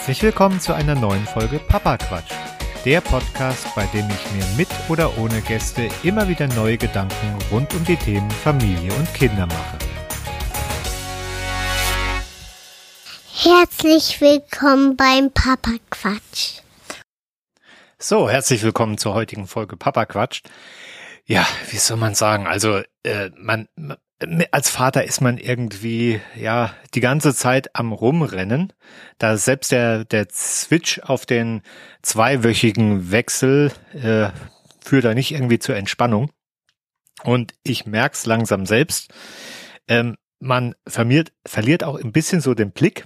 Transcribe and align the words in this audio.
Herzlich 0.00 0.22
willkommen 0.22 0.58
zu 0.60 0.72
einer 0.72 0.94
neuen 0.94 1.26
Folge 1.26 1.58
Papa 1.58 1.98
Quatsch. 1.98 2.32
Der 2.86 3.02
Podcast, 3.02 3.66
bei 3.74 3.84
dem 3.88 4.08
ich 4.08 4.32
mir 4.32 4.46
mit 4.56 4.68
oder 4.88 5.18
ohne 5.18 5.42
Gäste 5.42 5.90
immer 6.02 6.26
wieder 6.26 6.46
neue 6.54 6.78
Gedanken 6.78 7.38
rund 7.50 7.74
um 7.74 7.84
die 7.84 7.96
Themen 7.96 8.30
Familie 8.30 8.94
und 8.94 9.12
Kinder 9.12 9.46
mache. 9.46 9.78
Herzlich 13.34 14.18
willkommen 14.22 14.96
beim 14.96 15.32
Papa 15.32 15.72
Quatsch. 15.90 16.62
So, 17.98 18.30
herzlich 18.30 18.62
willkommen 18.62 18.96
zur 18.96 19.12
heutigen 19.12 19.46
Folge 19.46 19.76
Papa 19.76 20.06
Quatsch. 20.06 20.40
Ja, 21.26 21.46
wie 21.68 21.76
soll 21.76 21.98
man 21.98 22.14
sagen? 22.14 22.46
Also, 22.46 22.80
äh, 23.02 23.28
man, 23.36 23.68
als 24.50 24.70
Vater 24.70 25.04
ist 25.04 25.20
man 25.20 25.38
irgendwie 25.38 26.20
ja 26.36 26.74
die 26.94 27.00
ganze 27.00 27.34
Zeit 27.34 27.74
am 27.74 27.92
rumrennen. 27.92 28.72
Da 29.18 29.36
selbst 29.36 29.72
der 29.72 30.04
der 30.04 30.28
Switch 30.30 30.98
auf 31.00 31.26
den 31.26 31.62
zweiwöchigen 32.02 33.10
Wechsel 33.10 33.72
äh, 33.94 34.30
führt 34.82 35.04
da 35.04 35.14
nicht 35.14 35.32
irgendwie 35.32 35.58
zur 35.58 35.76
Entspannung. 35.76 36.30
Und 37.22 37.54
ich 37.62 37.86
merk's 37.86 38.26
langsam 38.26 38.66
selbst. 38.66 39.12
Ähm, 39.88 40.16
man 40.38 40.74
verliert, 40.86 41.32
verliert 41.46 41.84
auch 41.84 41.98
ein 41.98 42.12
bisschen 42.12 42.40
so 42.40 42.54
den 42.54 42.72
Blick 42.72 43.04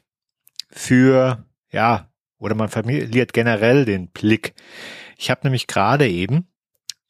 für 0.71 1.45
ja 1.71 2.11
oder 2.39 2.55
man 2.55 2.69
verliert 2.69 3.33
generell 3.33 3.85
den 3.85 4.09
Blick. 4.09 4.55
Ich 5.17 5.31
habe 5.31 5.41
nämlich 5.45 5.67
gerade 5.67 6.09
eben 6.09 6.49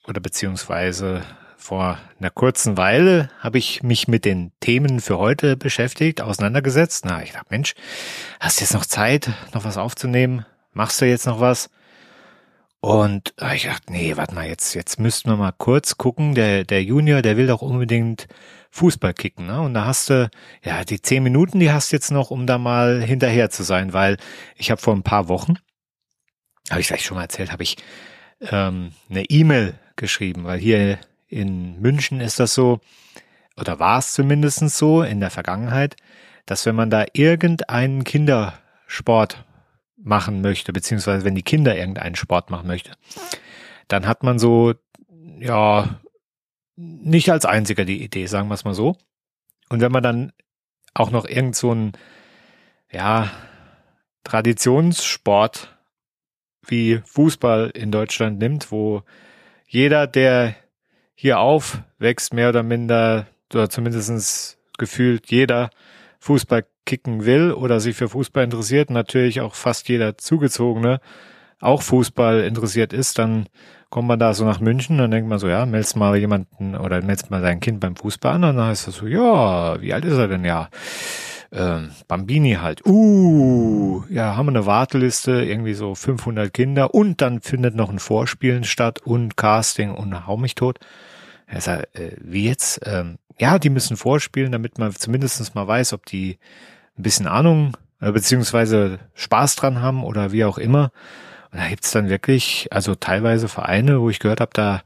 oder 0.06 0.20
beziehungsweise 0.20 1.22
vor 1.64 1.98
einer 2.20 2.28
kurzen 2.28 2.76
Weile 2.76 3.30
habe 3.40 3.56
ich 3.56 3.82
mich 3.82 4.06
mit 4.06 4.26
den 4.26 4.52
Themen 4.60 5.00
für 5.00 5.16
heute 5.16 5.56
beschäftigt, 5.56 6.20
auseinandergesetzt. 6.20 7.06
Na, 7.06 7.22
ich 7.22 7.32
dachte, 7.32 7.46
Mensch, 7.48 7.74
hast 8.38 8.60
du 8.60 8.64
jetzt 8.64 8.74
noch 8.74 8.84
Zeit, 8.84 9.30
noch 9.54 9.64
was 9.64 9.78
aufzunehmen? 9.78 10.44
Machst 10.74 11.00
du 11.00 11.06
jetzt 11.06 11.26
noch 11.26 11.40
was? 11.40 11.70
Und 12.80 13.32
ich 13.54 13.64
dachte, 13.64 13.90
nee, 13.90 14.14
warte 14.14 14.34
mal, 14.34 14.46
jetzt, 14.46 14.74
jetzt 14.74 15.00
müssten 15.00 15.30
wir 15.30 15.38
mal 15.38 15.54
kurz 15.56 15.96
gucken. 15.96 16.34
Der, 16.34 16.64
der 16.64 16.82
Junior, 16.84 17.22
der 17.22 17.38
will 17.38 17.46
doch 17.46 17.62
unbedingt 17.62 18.28
Fußball 18.70 19.14
kicken, 19.14 19.46
ne? 19.46 19.62
Und 19.62 19.72
da 19.72 19.86
hast 19.86 20.10
du, 20.10 20.28
ja, 20.62 20.84
die 20.84 21.00
zehn 21.00 21.22
Minuten, 21.22 21.60
die 21.60 21.72
hast 21.72 21.92
du 21.92 21.96
jetzt 21.96 22.10
noch, 22.10 22.30
um 22.30 22.46
da 22.46 22.58
mal 22.58 23.00
hinterher 23.00 23.48
zu 23.48 23.62
sein, 23.62 23.94
weil 23.94 24.18
ich 24.56 24.70
habe 24.70 24.82
vor 24.82 24.94
ein 24.94 25.02
paar 25.02 25.28
Wochen, 25.28 25.54
habe 26.68 26.82
ich 26.82 26.88
vielleicht 26.88 27.04
schon 27.04 27.16
mal 27.16 27.22
erzählt, 27.22 27.52
habe 27.52 27.62
ich 27.62 27.78
ähm, 28.50 28.92
eine 29.08 29.24
E-Mail 29.24 29.78
geschrieben, 29.96 30.44
weil 30.44 30.58
hier 30.58 30.98
in 31.34 31.80
München 31.80 32.20
ist 32.20 32.38
das 32.38 32.54
so, 32.54 32.80
oder 33.56 33.80
war 33.80 33.98
es 33.98 34.12
zumindest 34.12 34.60
so 34.70 35.02
in 35.02 35.20
der 35.20 35.30
Vergangenheit, 35.30 35.96
dass 36.46 36.64
wenn 36.64 36.76
man 36.76 36.90
da 36.90 37.06
irgendeinen 37.12 38.04
Kindersport 38.04 39.44
machen 39.96 40.42
möchte, 40.42 40.72
beziehungsweise 40.72 41.24
wenn 41.24 41.34
die 41.34 41.42
Kinder 41.42 41.76
irgendeinen 41.76 42.14
Sport 42.14 42.50
machen 42.50 42.68
möchte, 42.68 42.92
dann 43.88 44.06
hat 44.06 44.22
man 44.22 44.38
so, 44.38 44.74
ja, 45.40 46.00
nicht 46.76 47.30
als 47.30 47.44
einziger 47.44 47.84
die 47.84 48.02
Idee, 48.02 48.26
sagen 48.26 48.48
wir 48.48 48.54
es 48.54 48.64
mal 48.64 48.74
so. 48.74 48.96
Und 49.68 49.80
wenn 49.80 49.92
man 49.92 50.02
dann 50.02 50.32
auch 50.92 51.10
noch 51.10 51.26
irgend 51.26 51.56
so 51.56 51.74
ein, 51.74 51.92
ja, 52.92 53.30
Traditionssport 54.22 55.76
wie 56.66 57.00
Fußball 57.04 57.70
in 57.74 57.90
Deutschland 57.90 58.38
nimmt, 58.38 58.70
wo 58.70 59.02
jeder, 59.66 60.06
der 60.06 60.54
hier 61.14 61.38
aufwächst, 61.38 62.34
mehr 62.34 62.48
oder 62.48 62.62
minder, 62.62 63.26
oder 63.52 63.70
zumindestens 63.70 64.58
gefühlt 64.78 65.30
jeder 65.30 65.70
Fußball 66.20 66.64
kicken 66.86 67.24
will 67.24 67.52
oder 67.52 67.80
sich 67.80 67.96
für 67.96 68.08
Fußball 68.08 68.44
interessiert, 68.44 68.90
natürlich 68.90 69.40
auch 69.40 69.54
fast 69.54 69.88
jeder 69.88 70.18
Zugezogene 70.18 71.00
auch 71.60 71.82
Fußball 71.82 72.40
interessiert 72.40 72.92
ist, 72.92 73.18
dann 73.18 73.46
kommt 73.88 74.08
man 74.08 74.18
da 74.18 74.34
so 74.34 74.44
nach 74.44 74.60
München 74.60 75.00
und 75.00 75.10
denkt 75.10 75.28
man 75.28 75.38
so, 75.38 75.48
ja, 75.48 75.64
meldest 75.66 75.96
mal 75.96 76.16
jemanden 76.16 76.74
oder 76.76 77.00
meldest 77.00 77.30
mal 77.30 77.40
dein 77.40 77.60
Kind 77.60 77.80
beim 77.80 77.96
Fußball 77.96 78.34
an 78.34 78.44
und 78.44 78.56
dann 78.56 78.66
heißt 78.66 78.88
es 78.88 78.96
so, 78.96 79.06
ja, 79.06 79.80
wie 79.80 79.94
alt 79.94 80.04
ist 80.04 80.18
er 80.18 80.28
denn? 80.28 80.44
Ja, 80.44 80.68
ähm, 81.54 81.90
Bambini 82.08 82.54
halt. 82.54 82.84
Uh, 82.84 84.04
ja, 84.10 84.36
haben 84.36 84.46
wir 84.46 84.52
eine 84.52 84.66
Warteliste, 84.66 85.44
irgendwie 85.44 85.74
so 85.74 85.94
500 85.94 86.52
Kinder 86.52 86.94
und 86.94 87.20
dann 87.20 87.40
findet 87.40 87.74
noch 87.74 87.90
ein 87.90 87.98
Vorspielen 87.98 88.64
statt 88.64 89.00
und 89.02 89.36
Casting 89.36 89.92
und 89.92 90.26
hau 90.26 90.36
mich 90.36 90.54
tot. 90.54 90.78
Er 91.46 91.60
sagt, 91.60 91.96
äh, 91.96 92.16
wie 92.20 92.46
jetzt? 92.46 92.80
Ähm, 92.84 93.18
ja, 93.38 93.58
die 93.58 93.70
müssen 93.70 93.96
vorspielen, 93.96 94.52
damit 94.52 94.78
man 94.78 94.94
zumindest 94.94 95.54
mal 95.54 95.66
weiß, 95.66 95.92
ob 95.92 96.06
die 96.06 96.38
ein 96.98 97.02
bisschen 97.02 97.26
Ahnung 97.26 97.76
äh, 98.00 98.12
beziehungsweise 98.12 98.98
Spaß 99.14 99.56
dran 99.56 99.80
haben 99.80 100.04
oder 100.04 100.32
wie 100.32 100.44
auch 100.44 100.58
immer. 100.58 100.92
Und 101.52 101.60
da 101.60 101.68
gibt's 101.68 101.92
dann 101.92 102.08
wirklich, 102.08 102.68
also 102.70 102.94
teilweise 102.94 103.48
Vereine, 103.48 104.00
wo 104.00 104.10
ich 104.10 104.18
gehört 104.18 104.40
habe, 104.40 104.50
da, 104.54 104.82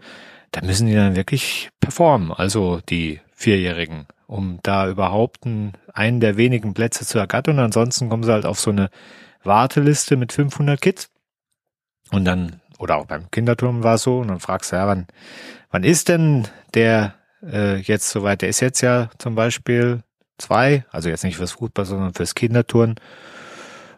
da 0.53 0.61
müssen 0.63 0.87
die 0.87 0.95
dann 0.95 1.17
wirklich 1.17 1.71
performen, 1.81 2.33
also 2.33 2.81
die 2.89 3.21
Vierjährigen, 3.33 4.07
um 4.29 4.61
da 4.63 4.89
überhaupt 4.89 5.47
einen, 5.47 5.73
einen 5.93 6.21
der 6.21 6.37
wenigen 6.37 6.75
Plätze 6.75 7.05
zu 7.05 7.19
ergattern. 7.19 7.59
Ansonsten 7.59 8.11
kommen 8.11 8.23
sie 8.23 8.33
halt 8.33 8.45
auf 8.45 8.61
so 8.61 8.71
eine 8.71 8.91
Warteliste 9.43 10.17
mit 10.17 10.33
500 10.33 10.81
Kids. 10.81 11.11
Und 12.13 12.27
dann, 12.27 12.61
oder 12.79 12.97
auch 12.97 13.07
beim 13.07 13.31
Kinderturm 13.31 13.83
war 13.83 13.95
es 13.95 14.03
so, 14.03 14.19
und 14.19 14.29
dann 14.29 14.39
fragst 14.39 14.71
du, 14.71 14.77
ja, 14.77 14.87
wann, 14.87 15.07
wann 15.71 15.83
ist 15.83 16.11
denn 16.11 16.47
der 16.75 17.15
äh, 17.43 17.77
jetzt 17.77 18.11
soweit? 18.11 18.43
Der 18.43 18.51
ist 18.51 18.61
jetzt 18.61 18.83
ja 18.83 19.09
zum 19.17 19.35
Beispiel 19.35 20.03
zwei, 20.37 20.85
also 20.91 21.09
jetzt 21.09 21.25
nicht 21.25 21.39
fürs 21.39 21.53
Fußball, 21.53 21.87
sondern 21.87 22.13
fürs 22.13 22.35
Kinderturnen. 22.35 22.97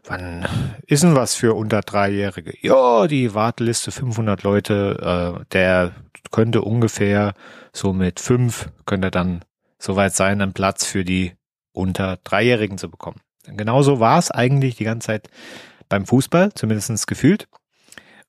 Wann 0.04 0.46
ist 0.86 1.02
denn 1.02 1.16
was 1.16 1.34
für 1.34 1.54
unter 1.54 1.80
Dreijährige? 1.80 2.54
Ja, 2.62 3.08
die 3.08 3.34
Warteliste 3.34 3.90
500 3.90 4.44
Leute, 4.44 5.40
äh, 5.40 5.44
der 5.52 5.92
könnte 6.30 6.62
ungefähr 6.62 7.34
so 7.72 7.92
mit 7.92 8.20
fünf, 8.20 8.70
könnte 8.86 9.10
dann 9.10 9.44
soweit 9.80 10.14
sein, 10.14 10.40
einen 10.40 10.52
Platz 10.52 10.84
für 10.84 11.04
die 11.04 11.32
unter 11.72 12.18
Dreijährigen 12.22 12.78
zu 12.78 12.88
bekommen. 12.88 13.20
Genauso 13.44 13.98
war 13.98 14.18
es 14.18 14.30
eigentlich 14.30 14.76
die 14.76 14.84
ganze 14.84 15.06
Zeit 15.06 15.28
beim 15.88 16.06
Fußball, 16.06 16.52
zumindestens 16.54 17.06
gefühlt. 17.06 17.48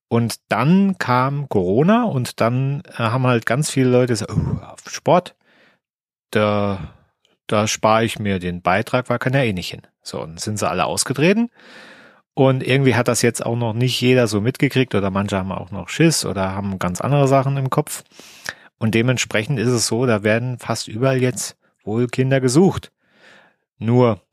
Und 0.08 0.38
dann 0.50 0.98
kam 0.98 1.48
Corona 1.48 2.04
und 2.04 2.42
dann 2.42 2.84
äh, 2.88 2.98
haben 2.98 3.28
halt 3.28 3.46
ganz 3.46 3.70
viele 3.70 3.90
Leute 3.90 4.14
gesagt, 4.14 4.32
oh, 4.34 4.90
Sport, 4.90 5.36
da, 6.32 6.94
da 7.48 7.68
spare 7.68 8.04
ich 8.04 8.20
mir 8.20 8.40
den 8.40 8.62
Beitrag, 8.62 9.10
weil 9.10 9.20
kann 9.20 9.34
ja 9.34 9.44
eh 9.44 9.54
nicht 9.54 9.70
hin. 9.70 9.84
So, 10.02 10.22
und 10.22 10.40
sind 10.40 10.58
sie 10.60 10.68
alle 10.68 10.86
ausgetreten. 10.86 11.50
Und 12.34 12.66
irgendwie 12.66 12.96
hat 12.96 13.08
das 13.08 13.22
jetzt 13.22 13.46
auch 13.46 13.56
noch 13.56 13.74
nicht 13.74 14.00
jeder 14.02 14.28
so 14.28 14.42
mitgekriegt 14.42 14.96
oder 14.96 15.12
manche 15.12 15.38
haben 15.38 15.52
auch 15.52 15.72
noch 15.72 15.90
Schiss 15.90 16.26
oder 16.26 16.56
haben 16.56 16.80
ganz 16.80 17.02
andere 17.02 17.28
Sachen 17.28 17.58
im 17.58 17.70
Kopf. 17.70 18.04
Und 18.82 18.96
dementsprechend 18.96 19.60
ist 19.60 19.70
es 19.70 19.86
so, 19.86 20.08
da 20.08 20.24
werden 20.24 20.58
fast 20.58 20.88
überall 20.88 21.22
jetzt 21.22 21.56
wohl 21.84 22.08
Kinder 22.08 22.42
gesucht. 22.42 22.92
Nur 23.78 24.24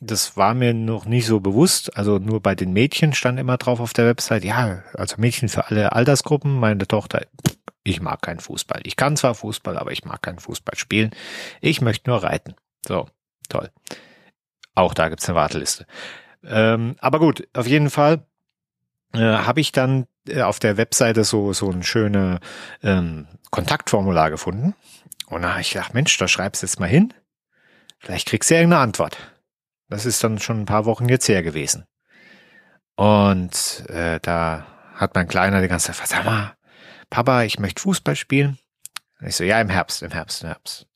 das 0.00 0.36
war 0.36 0.52
mir 0.52 0.74
noch 0.74 1.04
nicht 1.04 1.26
so 1.26 1.38
bewusst. 1.38 1.96
Also 1.96 2.18
nur 2.18 2.42
bei 2.42 2.56
den 2.56 2.72
Mädchen 2.72 3.14
stand 3.14 3.38
immer 3.38 3.56
drauf 3.56 3.78
auf 3.78 3.92
der 3.92 4.06
Website, 4.06 4.42
ja, 4.42 4.82
also 4.94 5.14
Mädchen 5.18 5.48
für 5.48 5.68
alle 5.68 5.92
Altersgruppen. 5.92 6.58
Meine 6.58 6.88
Tochter, 6.88 7.24
ich 7.84 8.02
mag 8.02 8.20
keinen 8.20 8.40
Fußball. 8.40 8.80
Ich 8.82 8.96
kann 8.96 9.16
zwar 9.16 9.36
Fußball, 9.36 9.78
aber 9.78 9.92
ich 9.92 10.04
mag 10.04 10.20
keinen 10.22 10.40
Fußball 10.40 10.76
spielen. 10.76 11.12
Ich 11.60 11.80
möchte 11.80 12.10
nur 12.10 12.20
reiten. 12.20 12.56
So, 12.84 13.06
toll. 13.48 13.70
Auch 14.74 14.92
da 14.94 15.08
gibt's 15.08 15.28
eine 15.28 15.36
Warteliste. 15.36 15.86
Ähm, 16.42 16.96
aber 16.98 17.20
gut, 17.20 17.46
auf 17.52 17.68
jeden 17.68 17.90
Fall 17.90 18.26
äh, 19.14 19.18
habe 19.20 19.60
ich 19.60 19.72
dann 19.72 20.06
äh, 20.28 20.42
auf 20.42 20.58
der 20.58 20.76
Webseite 20.76 21.24
so 21.24 21.52
so 21.52 21.70
ein 21.70 21.82
schöne 21.82 22.40
ähm, 22.82 23.26
Kontaktformular 23.50 24.30
gefunden. 24.30 24.74
Und 25.26 25.42
da 25.42 25.52
habe 25.52 25.60
ich 25.60 25.72
gedacht, 25.72 25.94
Mensch, 25.94 26.16
da 26.18 26.28
schreibst 26.28 26.62
du 26.62 26.66
jetzt 26.66 26.80
mal 26.80 26.88
hin. 26.88 27.14
Vielleicht 27.98 28.28
kriegst 28.28 28.50
du 28.50 28.54
ja 28.54 28.60
irgendeine 28.60 28.82
Antwort. 28.82 29.16
Das 29.88 30.06
ist 30.06 30.22
dann 30.22 30.38
schon 30.38 30.60
ein 30.60 30.66
paar 30.66 30.84
Wochen 30.84 31.08
jetzt 31.08 31.28
her 31.28 31.42
gewesen. 31.42 31.86
Und 32.96 33.84
äh, 33.88 34.20
da 34.20 34.66
hat 34.94 35.14
mein 35.14 35.28
Kleiner 35.28 35.60
die 35.60 35.68
ganze 35.68 35.92
Zeit, 35.92 36.06
sag 36.06 36.24
mal, 36.24 36.54
Papa, 37.10 37.42
ich 37.42 37.58
möchte 37.58 37.82
Fußball 37.82 38.16
spielen. 38.16 38.58
Und 39.20 39.28
ich 39.28 39.36
so, 39.36 39.44
ja, 39.44 39.60
im 39.60 39.70
Herbst, 39.70 40.02
im 40.02 40.10
Herbst, 40.10 40.42
im 40.42 40.48
Herbst. 40.48 40.86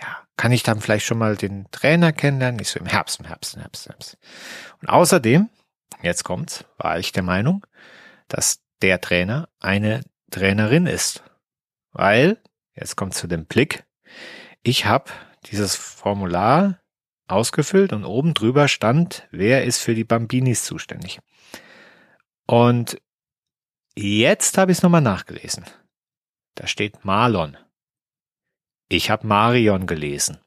Ja, 0.00 0.18
kann 0.36 0.52
ich 0.52 0.62
dann 0.62 0.80
vielleicht 0.80 1.06
schon 1.06 1.18
mal 1.18 1.36
den 1.36 1.66
Trainer 1.70 2.12
kennenlernen? 2.12 2.60
Ich 2.60 2.68
so, 2.68 2.80
im 2.80 2.86
Herbst, 2.86 3.20
im 3.20 3.26
Herbst, 3.26 3.54
im 3.54 3.60
Herbst, 3.60 3.86
im 3.86 3.92
Herbst. 3.92 4.18
Und 4.80 4.88
außerdem, 4.88 5.48
jetzt 6.02 6.24
kommt's, 6.24 6.64
war 6.76 6.98
ich 6.98 7.12
der 7.12 7.22
Meinung, 7.22 7.66
dass 8.28 8.62
der 8.82 9.00
Trainer 9.00 9.48
eine 9.60 10.02
Trainerin 10.30 10.86
ist. 10.86 11.22
Weil, 11.92 12.42
jetzt 12.74 12.96
kommt 12.96 13.14
zu 13.14 13.26
dem 13.26 13.46
Blick, 13.46 13.84
ich 14.62 14.86
habe 14.86 15.10
dieses 15.46 15.76
Formular 15.76 16.80
ausgefüllt 17.28 17.92
und 17.92 18.04
oben 18.04 18.34
drüber 18.34 18.68
stand, 18.68 19.28
wer 19.30 19.64
ist 19.64 19.80
für 19.80 19.94
die 19.94 20.04
Bambinis 20.04 20.64
zuständig. 20.64 21.20
Und 22.46 23.00
jetzt 23.96 24.58
habe 24.58 24.72
ich 24.72 24.78
es 24.78 24.82
nochmal 24.82 25.00
nachgelesen. 25.00 25.64
Da 26.54 26.66
steht 26.66 27.04
Marlon. 27.04 27.56
Ich 28.88 29.10
habe 29.10 29.26
Marion 29.26 29.86
gelesen. 29.86 30.38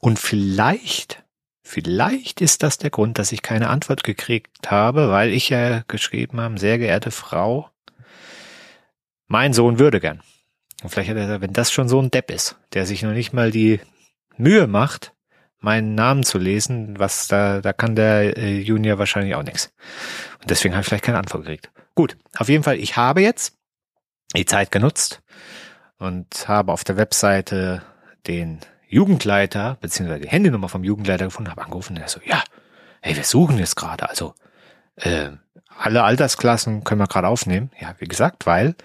Und 0.00 0.18
vielleicht, 0.18 1.23
Vielleicht 1.66 2.42
ist 2.42 2.62
das 2.62 2.76
der 2.76 2.90
Grund, 2.90 3.18
dass 3.18 3.32
ich 3.32 3.40
keine 3.40 3.70
Antwort 3.70 4.04
gekriegt 4.04 4.70
habe, 4.70 5.08
weil 5.08 5.30
ich 5.30 5.48
ja 5.48 5.82
geschrieben 5.88 6.38
habe, 6.38 6.58
sehr 6.58 6.78
geehrte 6.78 7.10
Frau, 7.10 7.70
mein 9.26 9.54
Sohn 9.54 9.78
würde 9.78 9.98
gern. 9.98 10.20
Und 10.82 10.90
vielleicht 10.90 11.08
hat 11.08 11.16
er, 11.16 11.40
wenn 11.40 11.54
das 11.54 11.72
schon 11.72 11.88
so 11.88 12.00
ein 12.00 12.10
Depp 12.10 12.30
ist, 12.30 12.56
der 12.74 12.84
sich 12.84 13.02
noch 13.02 13.12
nicht 13.12 13.32
mal 13.32 13.50
die 13.50 13.80
Mühe 14.36 14.66
macht, 14.66 15.14
meinen 15.58 15.94
Namen 15.94 16.22
zu 16.22 16.36
lesen, 16.36 16.98
was 16.98 17.28
da, 17.28 17.62
da 17.62 17.72
kann 17.72 17.96
der 17.96 18.36
äh, 18.36 18.58
Junior 18.60 18.98
wahrscheinlich 18.98 19.34
auch 19.34 19.42
nichts. 19.42 19.72
Und 20.42 20.50
deswegen 20.50 20.74
habe 20.74 20.82
ich 20.82 20.88
vielleicht 20.88 21.04
keine 21.04 21.18
Antwort 21.18 21.44
gekriegt. 21.44 21.70
Gut, 21.94 22.18
auf 22.36 22.50
jeden 22.50 22.62
Fall, 22.62 22.76
ich 22.76 22.98
habe 22.98 23.22
jetzt 23.22 23.56
die 24.36 24.44
Zeit 24.44 24.70
genutzt 24.70 25.22
und 25.96 26.46
habe 26.46 26.72
auf 26.72 26.84
der 26.84 26.98
Webseite 26.98 27.82
den 28.26 28.60
Jugendleiter, 28.94 29.76
beziehungsweise 29.80 30.20
die 30.20 30.28
Handynummer 30.28 30.68
vom 30.68 30.84
Jugendleiter 30.84 31.24
gefunden, 31.24 31.50
habe 31.50 31.62
angerufen 31.62 31.96
und 31.96 32.02
er 32.02 32.08
so, 32.08 32.20
ja, 32.24 32.44
hey, 33.00 33.16
wir 33.16 33.24
suchen 33.24 33.58
jetzt 33.58 33.74
gerade, 33.74 34.08
also 34.08 34.34
äh, 34.96 35.30
alle 35.76 36.04
Altersklassen 36.04 36.84
können 36.84 37.00
wir 37.00 37.08
gerade 37.08 37.26
aufnehmen. 37.26 37.72
Ja, 37.80 37.96
wie 37.98 38.06
gesagt, 38.06 38.46
weil 38.46 38.76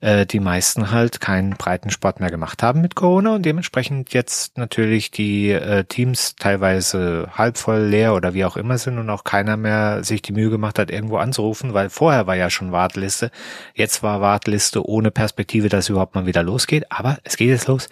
äh, 0.00 0.26
die 0.26 0.40
meisten 0.40 0.90
halt 0.90 1.20
keinen 1.20 1.50
breiten 1.50 1.90
Sport 1.90 2.20
mehr 2.20 2.30
gemacht 2.30 2.62
haben 2.62 2.80
mit 2.80 2.94
Corona 2.94 3.34
und 3.34 3.44
dementsprechend 3.44 4.12
jetzt 4.12 4.58
natürlich 4.58 5.10
die 5.10 5.50
äh, 5.50 5.84
Teams 5.84 6.36
teilweise 6.36 7.28
halb 7.32 7.58
voll 7.58 7.82
leer 7.82 8.14
oder 8.14 8.34
wie 8.34 8.44
auch 8.44 8.56
immer 8.56 8.78
sind 8.78 8.98
und 8.98 9.10
auch 9.10 9.24
keiner 9.24 9.56
mehr 9.56 10.04
sich 10.04 10.22
die 10.22 10.32
Mühe 10.32 10.50
gemacht 10.50 10.78
hat, 10.78 10.90
irgendwo 10.90 11.16
anzurufen, 11.16 11.74
weil 11.74 11.90
vorher 11.90 12.26
war 12.26 12.36
ja 12.36 12.50
schon 12.50 12.72
Warteliste. 12.72 13.30
Jetzt 13.74 14.02
war 14.02 14.20
Warteliste 14.20 14.86
ohne 14.86 15.10
Perspektive, 15.10 15.68
dass 15.68 15.88
überhaupt 15.88 16.14
mal 16.14 16.26
wieder 16.26 16.42
losgeht. 16.42 16.90
Aber 16.90 17.18
es 17.24 17.36
geht 17.36 17.48
jetzt 17.48 17.68
los 17.68 17.88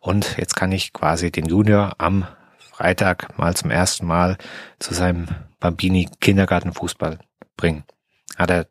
und 0.00 0.36
jetzt 0.38 0.56
kann 0.56 0.72
ich 0.72 0.92
quasi 0.92 1.30
den 1.30 1.46
Junior 1.46 1.94
am 1.98 2.26
Freitag 2.58 3.36
mal 3.38 3.54
zum 3.54 3.70
ersten 3.70 4.06
Mal 4.06 4.38
zu 4.78 4.94
seinem 4.94 5.26
Bambini 5.58 6.08
Kindergartenfußball 6.20 7.18
bringen. 7.56 7.84
Hat 8.36 8.50
er 8.50 8.66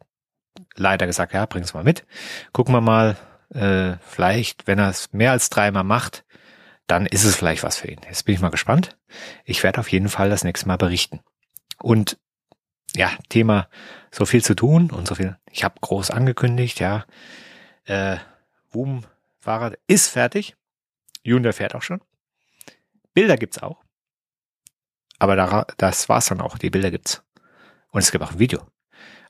leider 0.80 1.06
gesagt, 1.06 1.34
ja, 1.34 1.46
bring's 1.46 1.74
mal 1.74 1.84
mit. 1.84 2.06
Gucken 2.54 2.74
wir 2.74 2.82
mal, 2.82 3.18
äh, 3.54 3.98
vielleicht, 4.02 4.68
wenn 4.68 4.80
er 4.80 4.90
es 4.90 5.12
mehr 5.12 5.32
als 5.32 5.50
dreimal 5.50 5.84
macht, 5.84 6.24
dann 6.88 7.06
ist 7.06 7.24
es 7.24 7.36
vielleicht 7.36 7.64
was 7.64 7.78
für 7.78 7.90
ihn. 7.90 8.02
Jetzt 8.06 8.26
bin 8.26 8.36
ich 8.36 8.42
mal 8.42 8.50
gespannt. 8.50 8.98
Ich 9.46 9.62
werde 9.64 9.80
auf 9.80 9.92
jeden 9.92 10.10
Fall 10.10 10.30
das 10.30 10.44
nächste 10.44 10.68
Mal 10.68 10.78
berichten. 10.78 11.20
Und 11.78 12.18
ja, 12.96 13.12
Thema 13.30 13.70
so 14.12 14.26
viel 14.26 14.44
zu 14.44 14.56
tun 14.56 14.90
und 14.90 15.08
so 15.08 15.16
viel. 15.16 15.38
Ich 15.52 15.64
habe 15.64 15.76
groß 15.80 16.10
angekündigt, 16.10 16.80
ja. 16.80 17.06
Äh, 17.86 18.18
Boom 18.72 19.06
Fahrrad 19.40 19.78
ist 19.88 20.08
fertig. 20.08 20.56
Junior 21.24 21.54
fährt 21.54 21.76
auch 21.76 21.82
schon. 21.82 22.02
Bilder 23.14 23.38
gibt's 23.38 23.62
auch. 23.62 23.84
Aber 25.18 25.36
da, 25.36 25.66
das 25.78 26.10
war's 26.10 26.28
dann 26.28 26.42
auch. 26.42 26.58
Die 26.58 26.70
Bilder 26.70 26.92
gibt's. 26.92 27.24
Und 27.92 28.00
es 28.00 28.12
gibt 28.12 28.24
auch 28.24 28.32
ein 28.32 28.40
Video. 28.40 28.66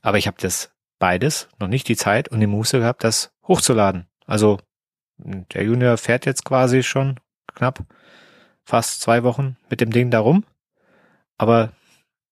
Aber 0.01 0.17
ich 0.17 0.27
habe 0.27 0.37
das 0.39 0.71
beides 0.99 1.49
noch 1.59 1.67
nicht 1.67 1.87
die 1.87 1.95
Zeit 1.95 2.29
und 2.29 2.39
die 2.39 2.47
Muße 2.47 2.79
gehabt, 2.79 3.03
das 3.03 3.31
hochzuladen. 3.47 4.07
Also 4.25 4.59
der 5.17 5.63
Junior 5.63 5.97
fährt 5.97 6.25
jetzt 6.25 6.45
quasi 6.45 6.83
schon 6.83 7.19
knapp 7.55 7.83
fast 8.63 9.01
zwei 9.01 9.23
Wochen 9.23 9.57
mit 9.69 9.81
dem 9.81 9.91
Ding 9.91 10.11
darum. 10.11 10.45
Aber 11.37 11.71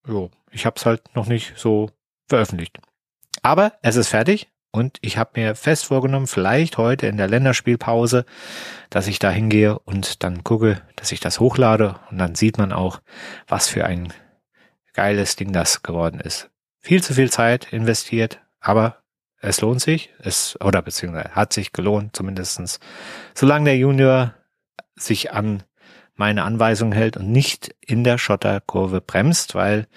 jo, 0.07 0.29
ich 0.51 0.65
habe 0.65 0.75
es 0.77 0.85
halt 0.85 1.15
noch 1.15 1.27
nicht 1.27 1.53
so 1.57 1.89
veröffentlicht. 2.27 2.77
Aber 3.41 3.73
es 3.81 3.95
ist 3.95 4.09
fertig 4.09 4.49
und 4.71 4.97
ich 5.01 5.17
habe 5.17 5.39
mir 5.39 5.55
fest 5.55 5.85
vorgenommen, 5.85 6.27
vielleicht 6.27 6.77
heute 6.77 7.07
in 7.07 7.17
der 7.17 7.27
Länderspielpause, 7.27 8.25
dass 8.89 9.07
ich 9.07 9.19
da 9.19 9.29
hingehe 9.31 9.79
und 9.79 10.23
dann 10.23 10.43
gucke, 10.43 10.81
dass 10.95 11.11
ich 11.11 11.19
das 11.19 11.39
hochlade 11.39 11.99
und 12.11 12.17
dann 12.17 12.35
sieht 12.35 12.57
man 12.57 12.71
auch, 12.71 13.01
was 13.47 13.69
für 13.69 13.85
ein 13.85 14.13
geiles 14.93 15.35
Ding 15.35 15.53
das 15.53 15.83
geworden 15.83 16.19
ist. 16.19 16.49
Viel 16.79 17.03
zu 17.03 17.13
viel 17.13 17.31
Zeit 17.31 17.71
investiert, 17.73 18.41
aber 18.59 19.04
es 19.39 19.62
lohnt 19.62 19.81
sich, 19.81 20.13
es, 20.19 20.59
oder 20.62 20.81
beziehungsweise 20.81 21.36
hat 21.36 21.54
sich 21.54 21.71
gelohnt, 21.71 22.15
zumindestens, 22.15 22.80
solange 23.36 23.65
der 23.65 23.77
Junior 23.77 24.33
sich 24.95 25.31
an 25.31 25.63
meine 26.15 26.44
Anweisung 26.44 26.92
hält 26.92 27.18
und 27.18 27.31
nicht 27.31 27.75
in 27.80 28.04
der 28.04 28.18
Schotterkurve 28.18 29.01
bremst, 29.01 29.54
weil 29.54 29.88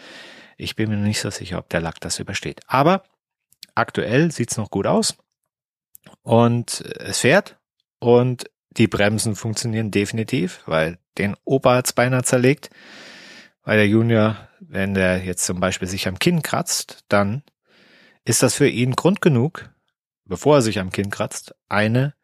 ich 0.58 0.76
bin 0.76 0.90
mir 0.90 0.96
nicht 0.96 1.20
so 1.20 1.30
sicher, 1.30 1.58
ob 1.58 1.70
der 1.70 1.80
Lack 1.80 2.00
das 2.00 2.18
übersteht. 2.18 2.60
Aber 2.66 3.04
aktuell 3.74 4.30
sieht's 4.30 4.58
noch 4.58 4.70
gut 4.70 4.86
aus 4.86 5.16
und 6.22 6.82
es 6.98 7.20
fährt 7.20 7.58
und 7.98 8.50
die 8.76 8.86
Bremsen 8.86 9.34
funktionieren 9.34 9.90
definitiv, 9.90 10.62
weil 10.66 10.98
den 11.18 11.36
Opa 11.44 11.76
hat's 11.76 11.92
beinahe 11.92 12.22
zerlegt, 12.22 12.70
weil 13.64 13.78
der 13.78 13.88
Junior, 13.88 14.36
wenn 14.60 14.94
der 14.94 15.24
jetzt 15.24 15.44
zum 15.44 15.60
Beispiel 15.60 15.88
sich 15.88 16.06
am 16.06 16.18
Kinn 16.18 16.42
kratzt, 16.42 17.04
dann 17.08 17.42
ist 18.24 18.42
das 18.42 18.54
für 18.54 18.68
ihn 18.68 18.96
Grund 18.96 19.20
genug, 19.20 19.70
bevor 20.24 20.56
er 20.56 20.62
sich 20.62 20.78
am 20.78 20.90
Kinn 20.90 21.10
kratzt, 21.10 21.54
eine 21.68 22.14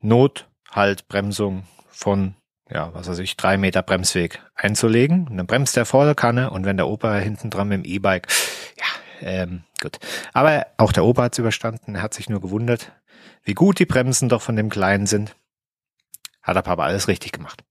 Nothaltbremsung 0.00 1.64
von, 1.88 2.34
ja, 2.70 2.92
was 2.94 3.08
weiß 3.08 3.18
ich, 3.18 3.36
drei 3.36 3.56
Meter 3.56 3.82
Bremsweg 3.82 4.40
einzulegen. 4.54 5.28
Und 5.28 5.36
dann 5.36 5.46
bremst 5.46 5.76
er 5.76 5.84
der 5.84 6.14
Kanne 6.14 6.50
und 6.50 6.64
wenn 6.64 6.76
der 6.76 6.88
Opa 6.88 7.16
hinten 7.16 7.50
dran 7.50 7.68
mit 7.68 7.84
dem 7.84 7.84
E-Bike, 7.84 8.28
ja, 8.78 8.86
ähm, 9.20 9.64
gut. 9.80 9.98
Aber 10.32 10.66
auch 10.76 10.92
der 10.92 11.04
Opa 11.04 11.24
hat's 11.24 11.38
überstanden, 11.38 11.94
er 11.94 12.02
hat 12.02 12.14
sich 12.14 12.28
nur 12.28 12.40
gewundert, 12.40 12.92
wie 13.44 13.54
gut 13.54 13.78
die 13.78 13.86
Bremsen 13.86 14.28
doch 14.28 14.42
von 14.42 14.56
dem 14.56 14.70
Kleinen 14.70 15.06
sind. 15.06 15.36
Hat 16.42 16.56
der 16.56 16.62
Papa 16.62 16.84
alles 16.84 17.08
richtig 17.08 17.32
gemacht. 17.32 17.62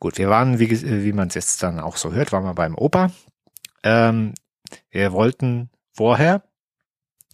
Gut, 0.00 0.18
wir 0.18 0.28
waren, 0.28 0.58
wie, 0.58 0.70
wie 0.70 1.12
man 1.12 1.28
es 1.28 1.34
jetzt 1.34 1.62
dann 1.62 1.78
auch 1.78 1.96
so 1.96 2.12
hört, 2.12 2.32
waren 2.32 2.44
wir 2.44 2.54
beim 2.54 2.76
Opa. 2.76 3.12
Ähm, 3.84 4.34
wir 4.90 5.12
wollten 5.12 5.70
vorher 5.92 6.42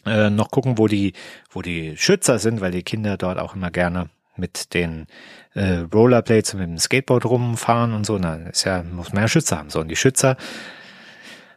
äh, 0.06 0.30
noch 0.30 0.50
gucken, 0.50 0.78
wo 0.78 0.86
die, 0.86 1.12
wo 1.50 1.62
die 1.62 1.96
Schützer 1.96 2.38
sind, 2.38 2.60
weil 2.60 2.72
die 2.72 2.82
Kinder 2.82 3.16
dort 3.16 3.38
auch 3.38 3.54
immer 3.54 3.70
gerne 3.70 4.10
mit 4.36 4.74
den 4.74 5.06
äh, 5.54 5.84
Rollerblades 5.92 6.54
und 6.54 6.60
mit 6.60 6.68
dem 6.68 6.78
Skateboard 6.78 7.26
rumfahren 7.26 7.92
und 7.92 8.06
so. 8.06 8.18
Na, 8.18 8.36
ist 8.36 8.64
ja, 8.64 8.82
muss 8.82 9.12
man 9.12 9.24
ja 9.24 9.28
Schützer 9.28 9.58
haben. 9.58 9.70
So, 9.70 9.80
und 9.80 9.88
die 9.88 9.96
Schützer 9.96 10.36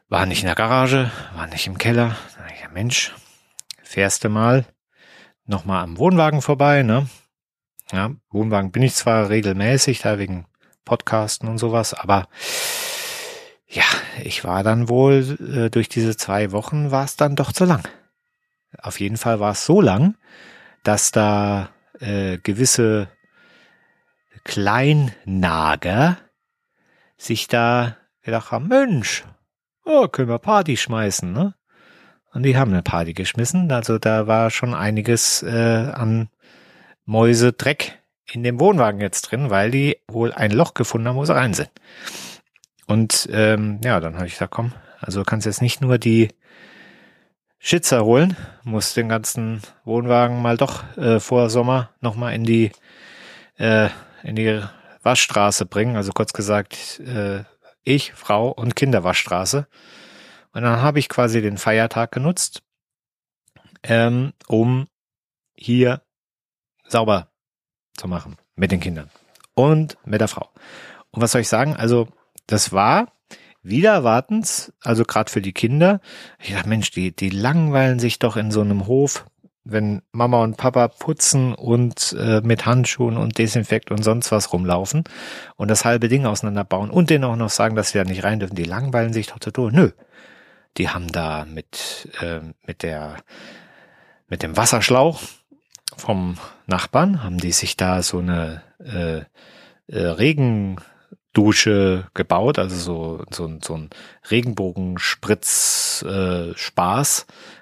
waren 0.10 0.30
nicht 0.30 0.42
in 0.42 0.48
der 0.48 0.56
Garage, 0.56 1.12
waren 1.36 1.50
nicht 1.50 1.68
im 1.68 1.78
Keller. 1.78 2.18
Ja, 2.62 2.70
Mensch, 2.74 3.14
fährste 3.82 4.30
mal 4.30 4.66
nochmal 5.46 5.84
am 5.84 5.98
Wohnwagen 5.98 6.42
vorbei, 6.42 6.84
ne? 6.84 7.08
Ja, 7.92 8.12
Wohnwagen 8.30 8.72
bin 8.72 8.84
ich 8.84 8.96
zwar 8.96 9.30
regelmäßig, 9.30 10.00
da 10.00 10.18
wegen 10.18 10.46
Podcasten 10.86 11.48
und 11.48 11.58
sowas, 11.58 11.94
aber 11.94 12.28
ja, 13.68 13.84
ich 14.24 14.44
war 14.44 14.64
dann 14.64 14.90
wohl, 14.90 15.38
äh, 15.40 15.70
durch 15.70 15.90
diese 15.90 16.16
zwei 16.16 16.52
Wochen 16.52 16.92
war 16.92 17.06
es 17.06 17.16
dann 17.16 17.36
doch 17.36 17.52
zu 17.52 17.66
lang. 17.66 17.84
Auf 18.82 19.00
jeden 19.00 19.18
Fall 19.18 19.40
war 19.40 19.52
es 19.52 19.66
so 19.66 19.82
lang, 19.82 20.16
dass 20.84 21.12
da 21.12 21.70
äh, 22.00 22.38
gewisse 22.38 23.10
Kleinnager 24.44 26.18
sich 27.18 27.48
da 27.48 27.98
gedacht 28.22 28.52
haben, 28.52 28.68
Mensch, 28.68 29.24
oh, 29.86 30.08
können 30.08 30.30
wir 30.30 30.40
Party 30.40 30.78
schmeißen, 30.78 31.32
ne? 31.32 31.56
Und 32.34 32.44
die 32.44 32.58
haben 32.58 32.72
eine 32.72 32.82
Party 32.82 33.14
geschmissen. 33.14 33.72
Also 33.72 34.00
da 34.00 34.26
war 34.26 34.50
schon 34.50 34.74
einiges 34.74 35.44
äh, 35.44 35.92
an 35.94 36.30
Mäusedreck 37.06 38.00
in 38.26 38.44
dem 38.44 38.60
Wohnwagen 38.60 39.02
jetzt 39.02 39.24
drin, 39.24 39.50
weil 39.50 39.70
die 39.70 39.98
wohl 40.08 40.34
ein 40.34 40.52
Loch 40.52 40.74
gefunden 40.74 41.08
haben, 41.08 41.16
wo 41.18 41.26
sie 41.26 41.36
rein 41.36 41.54
sind. 41.54 41.70
Und 42.88 43.30
ähm, 43.32 43.80
ja, 43.84 44.00
dann 44.00 44.16
habe 44.16 44.26
ich 44.26 44.34
gesagt, 44.34 44.52
komm, 44.52 44.74
also 45.00 45.20
du 45.20 45.26
kannst 45.26 45.46
jetzt 45.46 45.62
nicht 45.62 45.82
nur 45.82 45.98
die 45.98 46.30
Schitzer 47.66 48.04
holen, 48.04 48.36
muss 48.64 48.94
den 48.94 49.08
ganzen 49.08 49.62
Wohnwagen 49.86 50.42
mal 50.42 50.58
doch 50.58 50.84
äh, 50.98 51.22
vor 51.22 51.50
Sommer 51.50 51.92
nochmal 52.02 52.36
in 52.36 52.44
die 52.44 52.74
äh, 53.58 53.88
in 54.22 54.36
die 54.36 54.62
Waschstraße 55.02 55.66
bringen. 55.66 55.96
Also 55.96 56.12
kurz 56.12 56.34
gesagt, 56.34 57.00
äh, 57.00 57.46
ich, 57.86 58.12
Frau 58.16 58.50
und 58.50 58.76
Kinderwaschstraße. 58.76 59.66
Und 60.52 60.62
dann 60.62 60.82
habe 60.82 61.00
ich 61.00 61.08
quasi 61.08 61.42
den 61.42 61.58
Feiertag 61.58 62.12
genutzt, 62.12 62.64
ähm, 63.82 64.34
um 64.48 64.90
hier 65.56 66.02
sauber 66.90 67.30
zu 67.96 68.10
machen 68.10 68.36
mit 68.56 68.74
den 68.74 68.82
Kindern 68.82 69.10
und 69.54 69.98
mit 70.04 70.20
der 70.20 70.28
Frau. 70.28 70.50
Und 71.12 71.22
was 71.22 71.32
soll 71.32 71.40
ich 71.40 71.48
sagen? 71.50 71.78
Also 71.78 72.10
das 72.46 72.74
war 72.74 73.14
wieder 73.64 73.94
erwartens, 73.94 74.74
also 74.82 75.04
gerade 75.04 75.32
für 75.32 75.42
die 75.42 75.54
Kinder, 75.54 76.02
ich 76.40 76.54
dachte, 76.54 76.70
Mensch, 76.70 76.92
die, 76.92 77.16
die 77.16 77.30
langweilen 77.30 78.00
sich 78.00 78.20
doch 78.20 78.36
in 78.36 78.52
so 78.52 78.62
einem 78.62 78.88
Hof, 78.88 79.26
wenn 79.64 80.02
Mama 80.12 80.44
und 80.44 80.58
Papa 80.58 80.90
putzen 80.90 81.56
und 81.56 82.16
äh, 82.20 82.42
mit 82.42 82.66
Handschuhen 82.66 83.16
und 83.16 83.38
Desinfekt 83.38 83.92
und 83.92 84.04
sonst 84.04 84.32
was 84.32 84.52
rumlaufen 84.52 85.06
und 85.56 85.72
das 85.72 85.86
halbe 85.86 86.10
Ding 86.10 86.26
auseinanderbauen 86.26 86.90
und 86.90 87.10
denen 87.10 87.24
auch 87.24 87.38
noch 87.38 87.50
sagen, 87.50 87.76
dass 87.76 87.92
sie 87.92 87.98
da 87.98 88.04
nicht 88.04 88.26
rein 88.26 88.40
dürfen, 88.40 88.56
die 88.56 88.66
langweilen 88.66 89.14
sich 89.14 89.28
doch 89.28 89.40
total. 89.40 89.72
Nö. 89.72 89.92
Die 90.78 90.90
haben 90.90 91.12
da 91.12 91.46
mit, 91.46 92.10
äh, 92.20 92.42
mit 92.66 92.84
der, 92.84 93.18
mit 94.28 94.44
dem 94.44 94.58
Wasserschlauch 94.58 95.22
vom 95.96 96.38
Nachbarn, 96.66 97.24
haben 97.24 97.38
die 97.38 97.52
sich 97.52 97.78
da 97.78 98.02
so 98.02 98.20
eine 98.20 98.64
äh, 98.84 99.22
äh, 99.88 100.08
Regen 100.08 100.78
Dusche 101.34 102.08
gebaut, 102.14 102.60
also 102.60 102.76
so, 102.76 103.26
so, 103.32 103.52
so 103.62 103.76
ein 103.76 103.90
Regenbogenspritz 104.30 106.06
äh, 106.08 106.54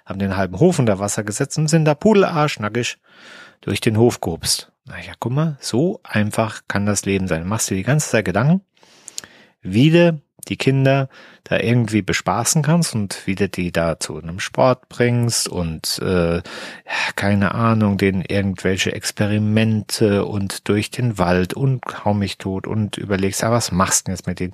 haben 0.05 0.19
den 0.19 0.35
halben 0.37 0.59
Hof 0.59 0.79
unter 0.79 0.99
Wasser 0.99 1.23
gesetzt 1.23 1.57
und 1.57 1.69
sind 1.69 1.85
da 1.85 1.95
pudelarschnackig 1.95 2.97
durch 3.61 3.79
den 3.79 3.97
Hof 3.97 4.19
gehupst. 4.19 4.71
Na 4.85 4.99
ja, 4.99 5.13
guck 5.19 5.31
mal, 5.31 5.57
so 5.61 6.01
einfach 6.03 6.61
kann 6.67 6.85
das 6.85 7.05
Leben 7.05 7.27
sein. 7.27 7.47
machst 7.47 7.69
dir 7.69 7.75
die 7.75 7.83
ganze 7.83 8.09
Zeit 8.09 8.25
Gedanken, 8.25 8.61
wie 9.61 9.91
du 9.91 10.21
die 10.47 10.57
Kinder 10.57 11.09
da 11.43 11.59
irgendwie 11.59 12.01
bespaßen 12.01 12.61
kannst 12.61 12.95
und 12.95 13.25
wie 13.25 13.35
du 13.35 13.49
die 13.49 13.71
da 13.71 13.99
zu 13.99 14.17
einem 14.17 14.39
Sport 14.39 14.89
bringst 14.89 15.47
und 15.47 15.99
äh, 15.99 16.41
keine 17.15 17.53
Ahnung, 17.53 17.97
denen 17.97 18.21
irgendwelche 18.21 18.93
Experimente 18.93 20.25
und 20.25 20.67
durch 20.67 20.91
den 20.91 21.17
Wald 21.17 21.53
und 21.53 22.05
hau 22.05 22.13
mich 22.13 22.37
tot 22.37 22.67
und 22.67 22.97
überlegst, 22.97 23.41
ja, 23.41 23.51
was 23.51 23.71
machst 23.71 24.01
du 24.01 24.05
denn 24.05 24.15
jetzt 24.15 24.27
mit 24.27 24.39
denen? 24.39 24.53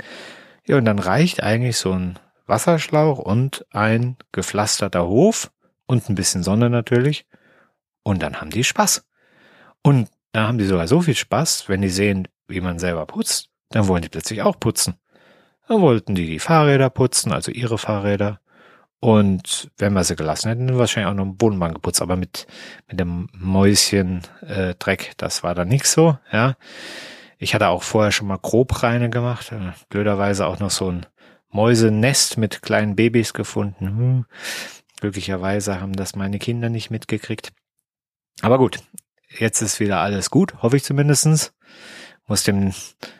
Ja, 0.65 0.77
und 0.77 0.85
dann 0.85 0.99
reicht 0.99 1.43
eigentlich 1.43 1.77
so 1.77 1.93
ein 1.93 2.19
Wasserschlauch 2.45 3.19
und 3.19 3.65
ein 3.71 4.17
gepflasterter 4.31 5.07
Hof 5.07 5.51
und 5.85 6.09
ein 6.09 6.15
bisschen 6.15 6.43
Sonne 6.43 6.69
natürlich 6.69 7.25
und 8.03 8.23
dann 8.23 8.39
haben 8.39 8.51
die 8.51 8.63
Spaß. 8.63 9.05
Und 9.83 10.09
dann 10.31 10.47
haben 10.47 10.57
die 10.57 10.65
sogar 10.65 10.87
so 10.87 11.01
viel 11.01 11.15
Spaß, 11.15 11.67
wenn 11.67 11.81
die 11.81 11.89
sehen, 11.89 12.27
wie 12.47 12.61
man 12.61 12.79
selber 12.79 13.05
putzt, 13.05 13.49
dann 13.69 13.87
wollen 13.87 14.01
die 14.01 14.09
plötzlich 14.09 14.41
auch 14.41 14.59
putzen. 14.59 14.95
Dann 15.67 15.81
wollten 15.81 16.15
die 16.15 16.25
die 16.25 16.39
Fahrräder 16.39 16.89
putzen, 16.89 17.31
also 17.31 17.51
ihre 17.51 17.77
Fahrräder. 17.77 18.39
Und 18.99 19.69
wenn 19.77 19.93
wir 19.93 20.03
sie 20.03 20.15
gelassen 20.15 20.49
hätten, 20.49 20.67
dann 20.67 20.77
wahrscheinlich 20.77 21.11
auch 21.11 21.15
noch 21.15 21.23
einen 21.23 21.37
Bodenbank 21.37 21.75
geputzt, 21.75 22.01
aber 22.01 22.15
mit, 22.15 22.47
mit 22.87 22.99
dem 22.99 23.29
Mäuschen 23.33 24.23
äh, 24.41 24.73
Dreck, 24.75 25.13
das 25.17 25.43
war 25.43 25.53
dann 25.53 25.67
nicht 25.67 25.85
so, 25.85 26.17
ja. 26.31 26.55
Ich 27.37 27.53
hatte 27.53 27.67
auch 27.67 27.83
vorher 27.83 28.11
schon 28.11 28.27
mal 28.27 28.39
Grobreine 28.39 29.11
gemacht, 29.11 29.51
äh, 29.51 29.73
blöderweise 29.89 30.47
auch 30.47 30.59
noch 30.59 30.71
so 30.71 30.89
ein 30.89 31.05
Mäusenest 31.49 32.37
mit 32.37 32.63
kleinen 32.63 32.95
Babys 32.95 33.33
gefunden. 33.33 33.87
Hm. 33.87 34.25
Glücklicherweise 34.99 35.79
haben 35.79 35.93
das 35.93 36.15
meine 36.15 36.39
Kinder 36.39 36.69
nicht 36.69 36.89
mitgekriegt. 36.89 37.51
Aber 38.41 38.57
gut, 38.57 38.79
jetzt 39.37 39.61
ist 39.61 39.79
wieder 39.79 39.99
alles 39.99 40.31
gut, 40.31 40.61
hoffe 40.63 40.77
ich 40.77 40.83
zumindestens. 40.83 41.53
Muss 42.25 42.43
dem 42.43 42.73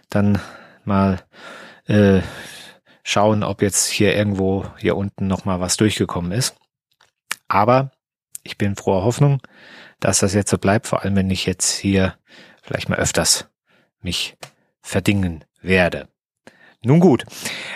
dann 0.10 0.40
mal 0.84 1.20
äh, 1.88 2.22
schauen, 3.04 3.44
ob 3.44 3.62
jetzt 3.62 3.88
hier 3.88 4.16
irgendwo 4.16 4.66
hier 4.78 4.96
unten 4.96 5.28
nochmal 5.28 5.60
was 5.60 5.78
durchgekommen 5.78 6.32
ist. 6.32 6.56
Aber 7.48 7.92
ich 8.44 8.58
bin 8.58 8.76
froher 8.76 9.04
Hoffnung, 9.04 9.42
dass 10.00 10.20
das 10.20 10.34
jetzt 10.34 10.50
so 10.50 10.58
bleibt, 10.58 10.88
vor 10.88 11.04
allem 11.04 11.16
wenn 11.16 11.32
ich 11.32 11.46
jetzt 11.46 11.72
hier 11.72 12.16
vielleicht 12.62 12.90
mal 12.90 13.00
öfters 13.00 13.50
mich 14.02 14.38
verdingen 14.82 15.44
werde. 15.62 16.08
Nun 16.84 17.00
gut, 17.00 17.26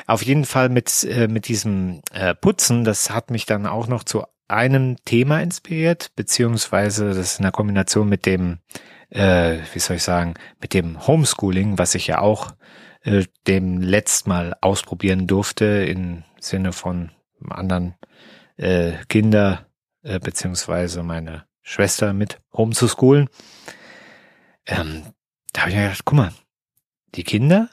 auf 0.05 0.21
jeden 0.21 0.45
Fall 0.45 0.69
mit, 0.69 1.03
äh, 1.03 1.27
mit 1.27 1.47
diesem 1.47 2.01
äh, 2.13 2.35
Putzen, 2.35 2.83
das 2.83 3.09
hat 3.09 3.31
mich 3.31 3.45
dann 3.45 3.65
auch 3.65 3.87
noch 3.87 4.03
zu 4.03 4.23
einem 4.47 4.97
Thema 5.05 5.41
inspiriert, 5.41 6.11
beziehungsweise 6.15 7.13
das 7.13 7.39
in 7.39 7.43
der 7.43 7.51
Kombination 7.51 8.07
mit 8.07 8.25
dem, 8.25 8.59
äh, 9.09 9.57
wie 9.73 9.79
soll 9.79 9.95
ich 9.95 10.03
sagen, 10.03 10.35
mit 10.61 10.73
dem 10.73 11.07
Homeschooling, 11.07 11.77
was 11.77 11.95
ich 11.95 12.07
ja 12.07 12.19
auch 12.19 12.53
äh, 13.03 13.25
dem 13.47 13.81
letzt 13.81 14.27
mal 14.27 14.55
ausprobieren 14.61 15.27
durfte, 15.27 15.65
im 15.65 16.23
Sinne 16.39 16.73
von 16.73 17.11
anderen 17.49 17.95
äh, 18.57 18.93
Kinder, 19.07 19.65
äh, 20.03 20.19
beziehungsweise 20.19 21.03
meine 21.03 21.45
Schwester 21.61 22.13
mit 22.13 22.39
homezuschoolen. 22.53 23.29
Ähm, 24.65 25.03
da 25.53 25.61
habe 25.61 25.71
ich 25.71 25.77
mir 25.77 25.83
gedacht, 25.83 26.05
guck 26.05 26.17
mal, 26.17 26.33
die 27.15 27.23
Kinder, 27.23 27.69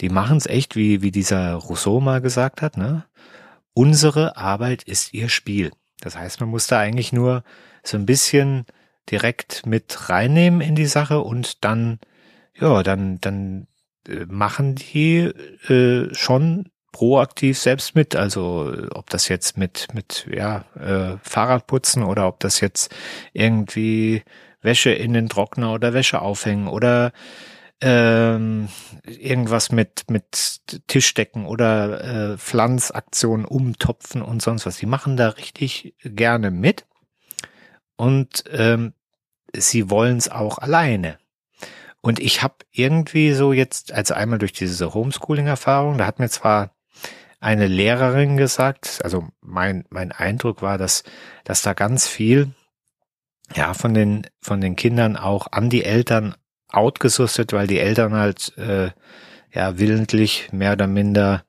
die 0.00 0.08
machen 0.08 0.36
es 0.36 0.46
echt, 0.46 0.76
wie, 0.76 1.02
wie 1.02 1.10
dieser 1.10 1.54
Rousseau 1.54 2.00
mal 2.00 2.20
gesagt 2.20 2.62
hat, 2.62 2.76
ne? 2.76 3.04
Unsere 3.74 4.36
Arbeit 4.36 4.82
ist 4.82 5.14
ihr 5.14 5.30
Spiel. 5.30 5.72
Das 6.00 6.16
heißt, 6.16 6.40
man 6.40 6.50
muss 6.50 6.66
da 6.66 6.78
eigentlich 6.78 7.12
nur 7.12 7.42
so 7.82 7.96
ein 7.96 8.04
bisschen 8.04 8.66
direkt 9.10 9.64
mit 9.64 10.10
reinnehmen 10.10 10.60
in 10.60 10.74
die 10.74 10.86
Sache 10.86 11.20
und 11.20 11.64
dann, 11.64 11.98
ja, 12.54 12.82
dann, 12.82 13.18
dann 13.20 13.66
machen 14.28 14.74
die 14.74 15.30
äh, 15.68 16.14
schon 16.14 16.70
proaktiv 16.92 17.58
selbst 17.58 17.94
mit. 17.94 18.14
Also 18.14 18.72
ob 18.94 19.10
das 19.10 19.28
jetzt 19.28 19.56
mit, 19.56 19.88
mit 19.94 20.28
ja, 20.30 20.64
äh, 20.78 21.18
Fahrradputzen 21.22 22.02
oder 22.02 22.28
ob 22.28 22.40
das 22.40 22.60
jetzt 22.60 22.94
irgendwie 23.32 24.22
Wäsche 24.60 24.90
in 24.90 25.12
den 25.12 25.28
Trockner 25.28 25.72
oder 25.72 25.94
Wäsche 25.94 26.20
aufhängen 26.20 26.68
oder 26.68 27.12
ähm, 27.80 28.68
irgendwas 29.04 29.72
mit 29.72 30.04
mit 30.08 30.60
Tischdecken 30.86 31.46
oder 31.46 32.32
äh, 32.34 32.38
Pflanzaktionen 32.38 33.44
umtopfen 33.44 34.22
und 34.22 34.40
sonst 34.40 34.66
was. 34.66 34.76
Die 34.76 34.86
machen 34.86 35.16
da 35.16 35.30
richtig 35.30 35.96
gerne 36.04 36.52
mit 36.52 36.86
und 37.96 38.44
ähm, 38.52 38.92
sie 39.52 39.90
wollen 39.90 40.16
es 40.16 40.30
auch 40.30 40.58
alleine. 40.58 41.18
Und 42.02 42.18
ich 42.18 42.42
habe 42.42 42.56
irgendwie 42.72 43.32
so 43.32 43.52
jetzt, 43.52 43.92
also 43.92 44.14
einmal 44.14 44.38
durch 44.38 44.52
diese 44.52 44.92
Homeschooling-Erfahrung, 44.92 45.98
da 45.98 46.06
hat 46.06 46.18
mir 46.18 46.28
zwar 46.28 46.74
eine 47.40 47.68
Lehrerin 47.68 48.36
gesagt, 48.36 49.00
also 49.02 49.28
mein 49.40 49.84
mein 49.90 50.12
Eindruck 50.12 50.62
war, 50.62 50.78
dass 50.78 51.02
dass 51.44 51.62
da 51.62 51.72
ganz 51.74 52.06
viel 52.06 52.54
ja 53.56 53.74
von 53.74 53.94
den 53.94 54.26
von 54.40 54.60
den 54.60 54.76
Kindern 54.76 55.16
auch 55.16 55.48
an 55.50 55.70
die 55.70 55.84
Eltern 55.84 56.34
outgesustet, 56.68 57.52
weil 57.52 57.66
die 57.66 57.80
Eltern 57.80 58.14
halt 58.14 58.56
äh, 58.58 58.90
ja 59.52 59.78
willentlich 59.78 60.52
mehr 60.52 60.72
oder 60.72 60.86
minder 60.86 61.44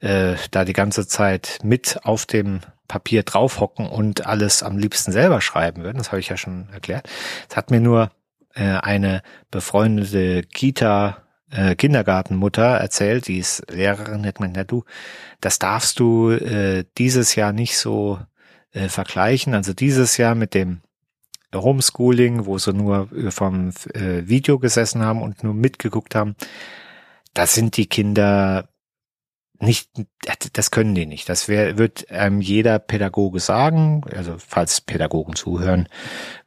äh, 0.00 0.36
da 0.50 0.64
die 0.64 0.72
ganze 0.72 1.06
Zeit 1.06 1.58
mit 1.62 2.00
auf 2.04 2.26
dem 2.26 2.60
Papier 2.88 3.22
draufhocken 3.22 3.86
und 3.86 4.26
alles 4.26 4.62
am 4.62 4.78
liebsten 4.78 5.12
selber 5.12 5.40
schreiben 5.40 5.82
würden. 5.82 5.98
Das 5.98 6.10
habe 6.10 6.20
ich 6.20 6.28
ja 6.28 6.36
schon 6.36 6.68
erklärt. 6.70 7.08
Es 7.48 7.56
hat 7.56 7.70
mir 7.70 7.80
nur 7.80 8.10
äh, 8.54 8.64
eine 8.64 9.22
befreundete 9.50 10.42
Kita 10.42 11.22
äh, 11.50 11.74
Kindergartenmutter 11.74 12.78
erzählt, 12.78 13.28
die 13.28 13.38
ist 13.38 13.70
Lehrerin, 13.70 14.26
hat 14.26 14.40
man 14.40 14.54
ja 14.54 14.64
du, 14.64 14.84
das 15.40 15.58
darfst 15.58 15.98
du 16.00 16.30
äh, 16.30 16.84
dieses 16.98 17.34
Jahr 17.34 17.52
nicht 17.52 17.78
so 17.78 18.18
äh, 18.72 18.88
vergleichen. 18.88 19.54
Also 19.54 19.72
dieses 19.72 20.16
Jahr 20.16 20.34
mit 20.34 20.54
dem 20.54 20.80
Homeschooling, 21.54 22.46
wo 22.46 22.58
sie 22.58 22.72
nur 22.72 23.08
vom 23.28 23.70
äh, 23.94 24.26
Video 24.26 24.58
gesessen 24.58 25.02
haben 25.02 25.22
und 25.22 25.44
nur 25.44 25.54
mitgeguckt 25.54 26.14
haben, 26.14 26.34
da 27.34 27.46
sind 27.46 27.76
die 27.76 27.86
Kinder 27.86 28.68
nicht, 29.60 29.90
das 30.52 30.70
können 30.70 30.94
die 30.94 31.06
nicht. 31.06 31.28
Das 31.28 31.48
wär, 31.48 31.78
wird 31.78 32.06
ähm, 32.08 32.40
jeder 32.40 32.78
Pädagoge 32.78 33.40
sagen. 33.40 34.02
Also 34.14 34.36
falls 34.38 34.80
Pädagogen 34.80 35.36
zuhören, 35.36 35.88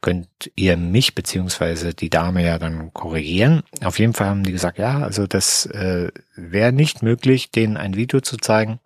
könnt 0.00 0.28
ihr 0.56 0.76
mich 0.76 1.14
beziehungsweise 1.14 1.94
die 1.94 2.10
Dame 2.10 2.44
ja 2.44 2.58
dann 2.58 2.92
korrigieren. 2.92 3.62
Auf 3.82 3.98
jeden 3.98 4.12
Fall 4.12 4.28
haben 4.28 4.44
die 4.44 4.52
gesagt, 4.52 4.78
ja, 4.78 5.00
also 5.00 5.26
das 5.26 5.66
äh, 5.66 6.10
wäre 6.36 6.72
nicht 6.72 7.02
möglich, 7.02 7.50
denen 7.50 7.76
ein 7.76 7.96
Video 7.96 8.20
zu 8.20 8.36
zeigen 8.36 8.78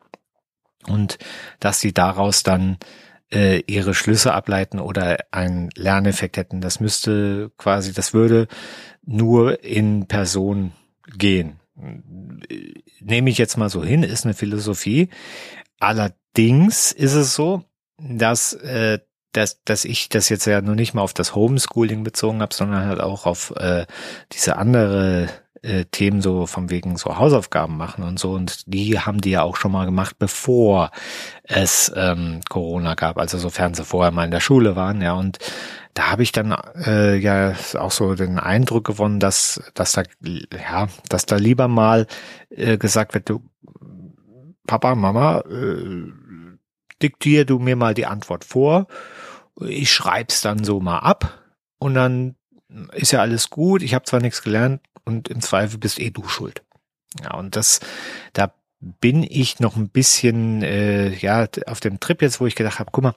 und 0.86 1.18
dass 1.58 1.80
sie 1.80 1.92
daraus 1.92 2.42
dann 2.42 2.78
äh, 3.32 3.62
ihre 3.66 3.94
Schlüsse 3.94 4.34
ableiten 4.34 4.78
oder 4.78 5.18
einen 5.30 5.70
Lerneffekt 5.74 6.36
hätten. 6.36 6.60
Das 6.60 6.80
müsste 6.80 7.50
quasi, 7.56 7.92
das 7.92 8.14
würde 8.14 8.46
nur 9.04 9.64
in 9.64 10.06
Person 10.06 10.72
gehen. 11.16 11.58
Nehme 13.00 13.30
ich 13.30 13.38
jetzt 13.38 13.56
mal 13.56 13.68
so 13.68 13.84
hin, 13.84 14.02
ist 14.02 14.24
eine 14.24 14.34
Philosophie. 14.34 15.08
Allerdings 15.78 16.92
ist 16.92 17.14
es 17.14 17.34
so, 17.34 17.64
dass 17.98 18.52
äh, 18.54 19.00
dass, 19.32 19.62
dass 19.64 19.84
ich 19.84 20.08
das 20.08 20.28
jetzt 20.28 20.46
ja 20.46 20.60
nur 20.60 20.74
nicht 20.74 20.94
mal 20.94 21.02
auf 21.02 21.14
das 21.14 21.34
Homeschooling 21.34 22.04
bezogen 22.04 22.42
habe, 22.42 22.54
sondern 22.54 22.86
halt 22.86 23.00
auch 23.00 23.26
auf 23.26 23.52
äh, 23.56 23.86
diese 24.32 24.56
andere 24.56 25.28
äh, 25.62 25.84
Themen 25.86 26.20
so 26.20 26.46
von 26.46 26.70
wegen 26.70 26.96
so 26.96 27.16
Hausaufgaben 27.16 27.76
machen 27.76 28.04
und 28.04 28.18
so. 28.18 28.32
Und 28.32 28.64
die 28.66 28.98
haben 28.98 29.20
die 29.20 29.30
ja 29.30 29.42
auch 29.42 29.56
schon 29.56 29.72
mal 29.72 29.84
gemacht, 29.84 30.16
bevor 30.18 30.90
es 31.44 31.92
ähm, 31.96 32.40
Corona 32.48 32.94
gab, 32.94 33.18
also 33.18 33.38
sofern 33.38 33.74
sie 33.74 33.84
vorher 33.84 34.10
mal 34.10 34.24
in 34.24 34.30
der 34.30 34.40
Schule 34.40 34.76
waren, 34.76 35.00
ja. 35.00 35.12
Und 35.14 35.38
da 35.94 36.10
habe 36.10 36.22
ich 36.22 36.32
dann 36.32 36.54
äh, 36.84 37.16
ja 37.16 37.54
auch 37.78 37.90
so 37.90 38.14
den 38.14 38.38
Eindruck 38.38 38.84
gewonnen, 38.84 39.20
dass, 39.20 39.62
dass 39.74 39.92
da, 39.92 40.02
ja, 40.22 40.88
dass 41.08 41.26
da 41.26 41.36
lieber 41.36 41.68
mal 41.68 42.06
äh, 42.50 42.78
gesagt 42.78 43.14
wird, 43.14 43.28
du, 43.28 43.42
Papa, 44.66 44.94
Mama, 44.94 45.40
äh, 45.50 46.12
diktier 47.02 47.44
du 47.44 47.58
mir 47.58 47.76
mal 47.76 47.94
die 47.94 48.06
Antwort 48.06 48.44
vor. 48.44 48.86
Ich 49.60 49.92
schreib's 49.92 50.40
dann 50.40 50.64
so 50.64 50.80
mal 50.80 51.00
ab 51.00 51.42
und 51.78 51.94
dann 51.94 52.36
ist 52.92 53.12
ja 53.12 53.20
alles 53.20 53.50
gut. 53.50 53.82
Ich 53.82 53.94
habe 53.94 54.04
zwar 54.04 54.20
nichts 54.20 54.42
gelernt, 54.42 54.80
und 55.04 55.28
im 55.28 55.40
Zweifel 55.40 55.78
bist 55.78 55.98
eh 56.00 56.10
du 56.10 56.28
schuld. 56.28 56.62
Ja, 57.22 57.34
und 57.34 57.56
das, 57.56 57.80
da 58.32 58.54
bin 58.80 59.22
ich 59.22 59.60
noch 59.60 59.76
ein 59.76 59.88
bisschen 59.88 60.62
äh, 60.62 61.14
ja 61.14 61.46
auf 61.66 61.80
dem 61.80 62.00
Trip 62.00 62.22
jetzt, 62.22 62.40
wo 62.40 62.46
ich 62.46 62.54
gedacht 62.54 62.78
habe, 62.78 62.90
guck 62.92 63.04
mal, 63.04 63.14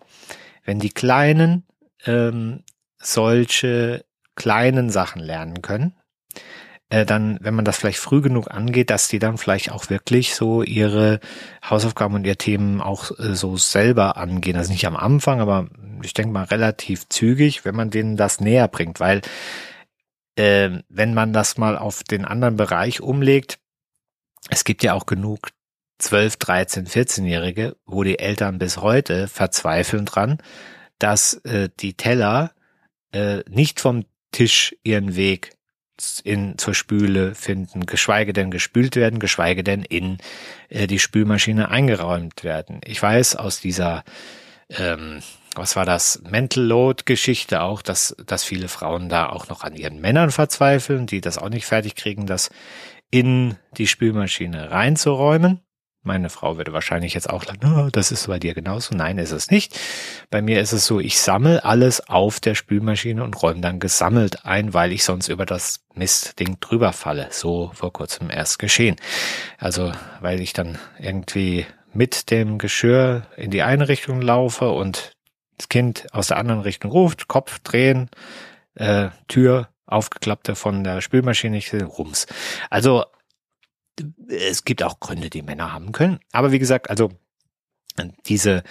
wenn 0.64 0.80
die 0.80 0.90
Kleinen 0.90 1.64
ähm, 2.06 2.64
solche 2.98 4.06
kleinen 4.36 4.90
Sachen 4.90 5.22
lernen 5.22 5.62
können, 5.62 5.96
äh, 6.90 7.06
dann, 7.06 7.40
wenn 7.42 7.56
man 7.56 7.66
das 7.66 7.78
vielleicht 7.78 8.00
früh 8.00 8.22
genug 8.22 8.52
angeht, 8.52 8.90
dass 8.90 9.08
die 9.08 9.20
dann 9.20 9.38
vielleicht 9.38 9.72
auch 9.72 9.90
wirklich 9.90 10.36
so 10.36 10.62
ihre 10.62 11.20
Hausaufgaben 11.68 12.16
und 12.16 12.26
ihr 12.26 12.38
Themen 12.38 12.82
auch 12.82 13.12
äh, 13.20 13.36
so 13.36 13.58
selber 13.58 14.18
angehen. 14.18 14.56
Also 14.56 14.72
nicht 14.72 14.86
am 14.86 14.96
Anfang, 14.96 15.42
aber 15.42 15.68
ich 16.04 16.14
denke 16.14 16.32
mal 16.32 16.44
relativ 16.44 17.10
zügig, 17.10 17.66
wenn 17.66 17.76
man 17.76 17.90
denen 17.90 18.18
das 18.18 18.40
näher 18.40 18.68
bringt, 18.68 19.00
weil 19.00 19.22
äh, 20.36 20.70
wenn 20.90 21.14
man 21.14 21.34
das 21.34 21.58
mal 21.58 21.78
auf 21.78 22.04
den 22.04 22.26
anderen 22.26 22.58
Bereich 22.58 23.02
umlegt, 23.02 23.58
es 24.50 24.64
gibt 24.64 24.84
ja 24.84 24.94
auch 24.94 25.08
genug 25.08 25.50
12, 26.00 26.38
13, 26.38 26.88
14-Jährige, 26.88 27.78
wo 27.86 28.04
die 28.04 28.20
Eltern 28.20 28.60
bis 28.60 28.78
heute 28.78 29.28
verzweifeln 29.28 30.06
dran, 30.06 30.38
dass 31.00 31.36
äh, 31.46 31.70
die 31.80 31.96
Teller 31.96 32.52
äh, 33.12 33.44
nicht 33.50 33.80
vom 33.80 34.06
Tisch 34.32 34.76
ihren 34.84 35.16
Weg 35.16 35.56
in 36.24 36.58
zur 36.58 36.74
Spüle 36.74 37.36
finden, 37.36 37.86
geschweige 37.86 38.34
denn 38.34 38.52
gespült 38.52 38.96
werden, 38.96 39.20
geschweige 39.20 39.64
denn 39.64 39.84
in 39.84 40.18
äh, 40.70 40.88
die 40.88 41.00
Spülmaschine 41.00 41.70
eingeräumt 41.70 42.44
werden. 42.44 42.82
Ich 42.86 43.02
weiß 43.02 43.36
aus 43.36 43.62
dieser 43.62 44.04
ähm, 44.70 45.22
was 45.56 45.76
war 45.76 45.86
das 45.86 46.22
Mental 46.30 46.64
Load 46.64 47.04
Geschichte 47.06 47.62
auch, 47.62 47.82
dass 47.82 48.16
dass 48.26 48.44
viele 48.44 48.68
Frauen 48.68 49.10
da 49.10 49.30
auch 49.30 49.48
noch 49.48 49.64
an 49.64 49.76
ihren 49.76 50.02
Männern 50.02 50.32
verzweifeln, 50.32 51.08
die 51.08 51.22
das 51.22 51.38
auch 51.38 51.50
nicht 51.50 51.66
fertig 51.66 51.96
kriegen, 51.96 52.26
das 52.26 52.50
in 53.10 53.56
die 53.78 53.88
Spülmaschine 53.88 54.72
reinzuräumen. 54.72 55.62
Meine 56.06 56.30
Frau 56.30 56.58
würde 56.58 56.72
wahrscheinlich 56.72 57.16
jetzt 57.16 57.30
auch 57.30 57.44
sagen, 57.44 57.90
das 57.92 58.12
ist 58.12 58.28
bei 58.28 58.38
dir 58.38 58.54
genauso. 58.54 58.96
Nein, 58.96 59.18
ist 59.18 59.32
es 59.32 59.50
nicht. 59.50 59.80
Bei 60.30 60.42
mir 60.42 60.62
ist 60.62 60.72
es 60.72 60.86
so, 60.86 61.00
ich 61.00 61.20
sammle 61.20 61.66
alles 61.66 62.08
auf 62.08 62.40
der 62.40 62.54
Spülmaschine 62.54 63.24
und 63.24 63.42
räume 63.42 63.62
dann 63.62 63.80
gesammelt 63.80 64.46
ein, 64.46 64.76
weil 64.76 64.92
ich 64.92 65.04
sonst 65.04 65.30
über 65.30 65.48
das 65.48 65.84
Mistding 65.96 66.58
drüber 66.60 66.94
falle. 66.94 67.28
So 67.32 67.72
vor 67.74 67.92
kurzem 67.92 68.30
erst 68.30 68.60
geschehen. 68.60 68.98
Also, 69.58 69.92
weil 70.22 70.42
ich 70.42 70.54
dann 70.54 70.78
irgendwie 71.00 71.66
mit 71.92 72.30
dem 72.30 72.60
Geschirr 72.60 73.26
in 73.36 73.50
die 73.50 73.64
eine 73.64 73.88
Richtung 73.88 74.22
laufe 74.22 74.70
und 74.70 75.14
das 75.58 75.70
Kind 75.70 76.06
aus 76.14 76.28
der 76.28 76.38
anderen 76.38 76.62
Richtung 76.62 76.92
ruft, 76.92 77.28
Kopf 77.28 77.60
drehen, 77.60 78.10
äh, 78.76 79.10
Tür 79.28 79.70
aufgeklappte 79.88 80.56
von 80.56 80.84
der 80.84 81.02
Spülmaschine, 81.02 81.58
ich 81.58 81.74
Rums. 81.74 82.28
Also 82.70 83.06
es 84.28 84.66
gibt 84.66 84.84
auch 84.84 85.00
Gründe, 85.00 85.30
die 85.30 85.42
Männer 85.42 85.72
haben 85.72 85.92
können. 85.92 86.20
Aber 86.32 86.52
wie 86.52 86.60
gesagt, 86.60 86.90
also 86.90 87.12
diese, 88.26 88.64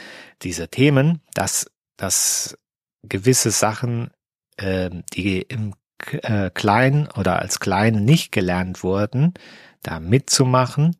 diese 0.42 0.68
Themen, 0.68 1.20
dass, 1.34 1.70
dass 1.96 2.58
gewisse 3.02 3.50
Sachen, 3.50 4.10
äh, 4.56 4.90
die 5.12 5.40
im 5.42 5.74
äh, 6.22 6.50
Kleinen 6.50 7.08
oder 7.08 7.38
als 7.38 7.60
Kleinen 7.60 8.04
nicht 8.04 8.32
gelernt 8.32 8.82
wurden, 8.82 9.34
da 9.82 10.00
mitzumachen, 10.00 10.96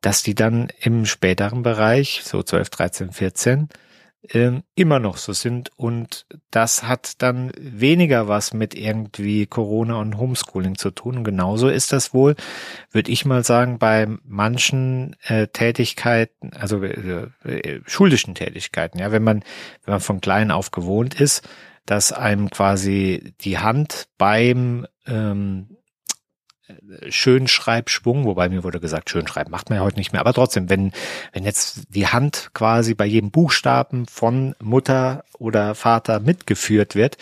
dass 0.00 0.22
die 0.22 0.34
dann 0.34 0.68
im 0.80 1.06
späteren 1.06 1.62
Bereich, 1.62 2.22
so 2.24 2.42
12, 2.42 2.70
13, 2.70 3.12
14, 3.12 3.68
ähm, 4.30 4.62
immer 4.74 4.98
noch 4.98 5.16
so 5.16 5.32
sind. 5.32 5.70
Und 5.76 6.26
das 6.50 6.82
hat 6.82 7.22
dann 7.22 7.52
weniger 7.58 8.28
was 8.28 8.52
mit 8.52 8.74
irgendwie 8.74 9.46
Corona 9.46 9.96
und 9.96 10.18
Homeschooling 10.18 10.76
zu 10.76 10.90
tun. 10.90 11.18
Und 11.18 11.24
genauso 11.24 11.68
ist 11.68 11.92
das 11.92 12.12
wohl, 12.12 12.34
würde 12.90 13.10
ich 13.10 13.24
mal 13.24 13.44
sagen, 13.44 13.78
bei 13.78 14.06
manchen 14.24 15.16
äh, 15.22 15.48
Tätigkeiten, 15.48 16.52
also 16.52 16.82
äh, 16.82 17.28
äh, 17.44 17.80
schulischen 17.86 18.34
Tätigkeiten, 18.34 18.98
ja, 18.98 19.12
wenn 19.12 19.24
man, 19.24 19.42
wenn 19.84 19.92
man 19.92 20.00
von 20.00 20.20
klein 20.20 20.50
auf 20.50 20.70
gewohnt 20.70 21.20
ist, 21.20 21.48
dass 21.86 22.12
einem 22.12 22.50
quasi 22.50 23.32
die 23.40 23.58
Hand 23.58 24.08
beim 24.18 24.86
ähm, 25.06 25.77
Schönschreibschwung, 27.08 28.24
wobei 28.24 28.48
mir 28.48 28.64
wurde 28.64 28.80
gesagt, 28.80 29.10
Schönschreiben 29.10 29.50
macht 29.50 29.70
man 29.70 29.78
ja 29.78 29.84
heute 29.84 29.98
nicht 29.98 30.12
mehr, 30.12 30.20
aber 30.20 30.32
trotzdem, 30.32 30.68
wenn, 30.68 30.92
wenn 31.32 31.44
jetzt 31.44 31.82
die 31.88 32.06
Hand 32.06 32.50
quasi 32.54 32.94
bei 32.94 33.06
jedem 33.06 33.30
Buchstaben 33.30 34.06
von 34.06 34.54
Mutter 34.60 35.24
oder 35.38 35.74
Vater 35.74 36.20
mitgeführt 36.20 36.94
wird, 36.94 37.16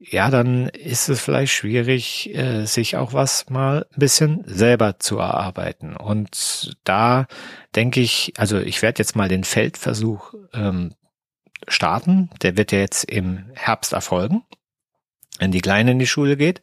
ja, 0.00 0.30
dann 0.30 0.68
ist 0.68 1.08
es 1.08 1.20
vielleicht 1.20 1.52
schwierig, 1.52 2.34
äh, 2.34 2.64
sich 2.66 2.96
auch 2.96 3.12
was 3.12 3.50
mal 3.50 3.86
ein 3.92 3.98
bisschen 3.98 4.44
selber 4.46 4.98
zu 5.00 5.18
erarbeiten. 5.18 5.96
Und 5.96 6.76
da 6.84 7.26
denke 7.74 8.00
ich, 8.00 8.32
also 8.36 8.58
ich 8.58 8.80
werde 8.80 9.00
jetzt 9.00 9.16
mal 9.16 9.28
den 9.28 9.42
Feldversuch 9.42 10.34
ähm, 10.54 10.94
starten. 11.66 12.30
Der 12.42 12.56
wird 12.56 12.70
ja 12.70 12.78
jetzt 12.78 13.04
im 13.04 13.50
Herbst 13.54 13.92
erfolgen, 13.92 14.44
wenn 15.40 15.50
die 15.50 15.60
Kleine 15.60 15.90
in 15.90 15.98
die 15.98 16.06
Schule 16.06 16.36
geht 16.36 16.62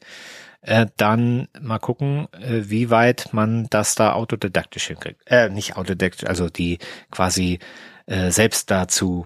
äh, 0.66 0.88
dann 0.98 1.48
mal 1.60 1.78
gucken, 1.78 2.28
äh, 2.34 2.64
wie 2.66 2.90
weit 2.90 3.30
man 3.34 3.68
das 3.70 3.94
da 3.94 4.14
autodidaktisch 4.14 4.88
hinkriegt. 4.88 5.22
Äh, 5.26 5.50
nicht 5.50 5.78
autodidaktisch, 5.78 6.28
also 6.28 6.50
die 6.50 6.80
quasi 7.12 7.60
äh, 8.08 8.32
selbst 8.32 8.72
dazu 8.72 9.26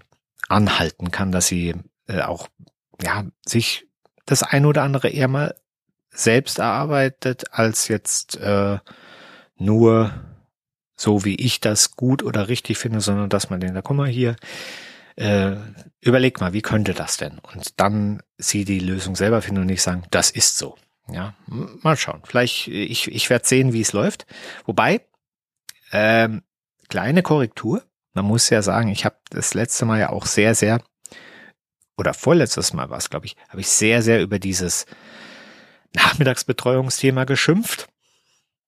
anhalten 0.49 1.11
kann, 1.11 1.31
dass 1.31 1.47
sie 1.47 1.75
äh, 2.07 2.21
auch 2.21 2.49
ja 3.01 3.23
sich 3.45 3.87
das 4.25 4.43
ein 4.43 4.65
oder 4.65 4.83
andere 4.83 5.09
eher 5.09 5.29
mal 5.29 5.55
selbst 6.11 6.59
erarbeitet, 6.59 7.53
als 7.53 7.87
jetzt 7.87 8.35
äh, 8.37 8.79
nur 9.57 10.11
so 10.97 11.23
wie 11.23 11.35
ich 11.35 11.61
das 11.61 11.95
gut 11.95 12.21
oder 12.21 12.49
richtig 12.49 12.77
finde, 12.77 12.99
sondern 12.99 13.29
dass 13.29 13.49
man 13.49 13.61
den 13.61 13.73
da, 13.73 13.81
guck 13.81 13.95
mal 13.95 14.09
hier, 14.09 14.35
äh, 15.15 15.55
überleg 16.01 16.41
mal, 16.41 16.51
wie 16.51 16.61
könnte 16.61 16.93
das 16.93 17.15
denn? 17.15 17.39
Und 17.39 17.79
dann 17.79 18.21
sie 18.37 18.65
die 18.65 18.79
Lösung 18.79 19.15
selber 19.15 19.41
finden 19.41 19.61
und 19.61 19.67
nicht 19.67 19.81
sagen, 19.81 20.03
das 20.11 20.31
ist 20.31 20.57
so. 20.57 20.75
Ja, 21.13 21.33
mal 21.47 21.97
schauen. 21.97 22.21
Vielleicht, 22.25 22.67
ich, 22.67 23.07
ich 23.07 23.29
werde 23.29 23.47
sehen, 23.47 23.73
wie 23.73 23.81
es 23.81 23.93
läuft. 23.93 24.25
Wobei, 24.65 25.01
ähm, 25.91 26.43
kleine 26.87 27.23
Korrektur. 27.23 27.83
Man 28.13 28.25
muss 28.25 28.49
ja 28.49 28.61
sagen, 28.61 28.89
ich 28.89 29.05
habe 29.05 29.17
das 29.29 29.53
letzte 29.53 29.85
Mal 29.85 29.99
ja 29.99 30.09
auch 30.09 30.25
sehr, 30.25 30.55
sehr, 30.55 30.81
oder 31.97 32.13
vorletztes 32.13 32.73
Mal 32.73 32.89
war 32.89 32.97
es, 32.97 33.09
glaube 33.09 33.25
ich, 33.25 33.35
habe 33.49 33.61
ich 33.61 33.67
sehr, 33.67 34.01
sehr 34.01 34.21
über 34.21 34.39
dieses 34.39 34.85
Nachmittagsbetreuungsthema 35.93 37.25
geschimpft. 37.25 37.87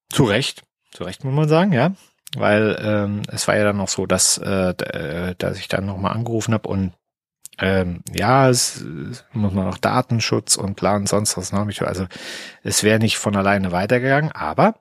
Zu 0.10 0.25
Recht, 0.25 0.63
zu 0.91 1.04
Recht 1.04 1.23
muss 1.23 1.34
man 1.34 1.49
sagen, 1.49 1.71
ja. 1.71 1.93
Weil 2.36 2.77
ähm, 2.82 3.23
es 3.27 3.47
war 3.47 3.58
ja 3.58 3.63
dann 3.63 3.77
noch 3.77 3.89
so, 3.89 4.06
dass, 4.06 4.38
äh, 4.38 4.69
äh 4.69 5.36
dass 5.38 5.58
ich 5.58 5.67
dann 5.67 5.86
nochmal 5.86 6.13
angerufen 6.13 6.54
habe 6.54 6.69
und 6.69 6.93
ähm, 7.60 8.02
ja, 8.14 8.50
es, 8.50 8.84
muss 9.34 9.54
man 9.54 9.68
auch 9.68 9.78
Datenschutz 9.78 10.56
und 10.56 10.76
Plan 10.76 11.06
sonst 11.06 11.38
was 11.38 11.52
noch. 11.52 11.68
Also 11.82 12.08
es 12.64 12.84
wäre 12.84 13.00
nicht 13.00 13.18
von 13.18 13.36
alleine 13.36 13.72
weitergegangen, 13.72 14.32
aber 14.32 14.76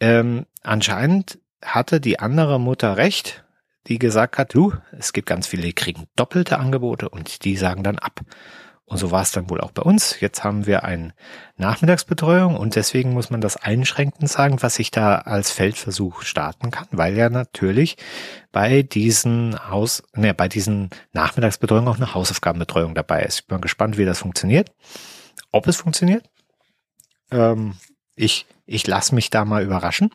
ähm, 0.00 0.46
anscheinend 0.62 1.38
hatte 1.62 2.00
die 2.00 2.18
andere 2.18 2.60
Mutter 2.60 2.96
recht, 2.96 3.44
die 3.86 3.98
gesagt 3.98 4.38
hat, 4.38 4.54
du, 4.54 4.72
es 4.92 5.12
gibt 5.12 5.28
ganz 5.28 5.46
viele, 5.46 5.62
die 5.62 5.72
kriegen 5.72 6.06
doppelte 6.16 6.58
Angebote 6.58 7.08
und 7.08 7.44
die 7.44 7.56
sagen 7.56 7.82
dann 7.82 7.98
ab. 7.98 8.20
Und 8.88 8.98
so 8.98 9.10
war 9.10 9.22
es 9.22 9.32
dann 9.32 9.50
wohl 9.50 9.60
auch 9.60 9.72
bei 9.72 9.82
uns. 9.82 10.20
Jetzt 10.20 10.44
haben 10.44 10.66
wir 10.66 10.84
eine 10.84 11.12
Nachmittagsbetreuung 11.56 12.56
und 12.56 12.76
deswegen 12.76 13.14
muss 13.14 13.30
man 13.30 13.40
das 13.40 13.56
einschränkend 13.56 14.30
sagen, 14.30 14.62
was 14.62 14.78
ich 14.78 14.92
da 14.92 15.16
als 15.16 15.50
Feldversuch 15.50 16.22
starten 16.22 16.70
kann, 16.70 16.86
weil 16.92 17.16
ja 17.16 17.28
natürlich 17.28 17.96
bei 18.52 18.82
diesen 18.82 19.58
Haus, 19.70 20.04
ne, 20.14 20.34
bei 20.34 20.48
diesen 20.48 20.90
Nachmittagsbetreuungen 21.12 21.88
auch 21.88 21.96
eine 21.96 22.14
Hausaufgabenbetreuung 22.14 22.94
dabei 22.94 23.24
ist. 23.24 23.40
Ich 23.40 23.46
bin 23.48 23.60
gespannt, 23.60 23.98
wie 23.98 24.04
das 24.04 24.20
funktioniert. 24.20 24.70
Ob 25.50 25.66
es 25.66 25.76
funktioniert. 25.76 26.30
Ähm, 27.32 27.74
ich, 28.14 28.46
ich 28.66 28.86
lasse 28.86 29.16
mich 29.16 29.30
da 29.30 29.44
mal 29.44 29.64
überraschen. 29.64 30.10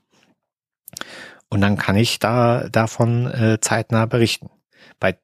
Und 1.49 1.59
dann 1.59 1.77
kann 1.77 1.97
ich 1.97 2.19
da 2.19 2.69
davon 2.69 3.29
äh, 3.29 3.59
zeitnah 3.59 4.05
berichten. 4.05 4.49
Bei 4.97 5.17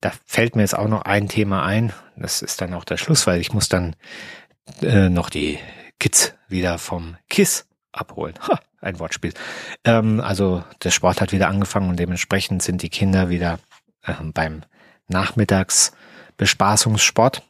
da 0.00 0.12
fällt 0.26 0.56
mir 0.56 0.62
jetzt 0.62 0.76
auch 0.76 0.88
noch 0.88 1.02
ein 1.02 1.28
Thema 1.28 1.64
ein. 1.64 1.92
Das 2.16 2.42
ist 2.42 2.60
dann 2.60 2.74
auch 2.74 2.84
der 2.84 2.96
Schluss, 2.96 3.24
weil 3.26 3.40
ich 3.40 3.52
muss 3.52 3.68
dann 3.68 3.94
äh, 4.82 5.08
noch 5.08 5.30
die 5.30 5.58
Kids 5.98 6.34
wieder 6.48 6.78
vom 6.78 7.16
KISS 7.28 7.66
abholen. 7.92 8.34
Ha, 8.46 8.60
ein 8.80 8.98
Wortspiel. 8.98 9.32
Ähm, 9.84 10.20
also 10.20 10.64
der 10.82 10.90
Sport 10.90 11.20
hat 11.20 11.30
wieder 11.32 11.48
angefangen 11.48 11.90
und 11.90 11.98
dementsprechend 11.98 12.62
sind 12.62 12.82
die 12.82 12.88
Kinder 12.88 13.28
wieder 13.28 13.58
äh, 14.04 14.14
beim 14.22 14.62
Nachmittagsbespaßungssport. 15.08 17.42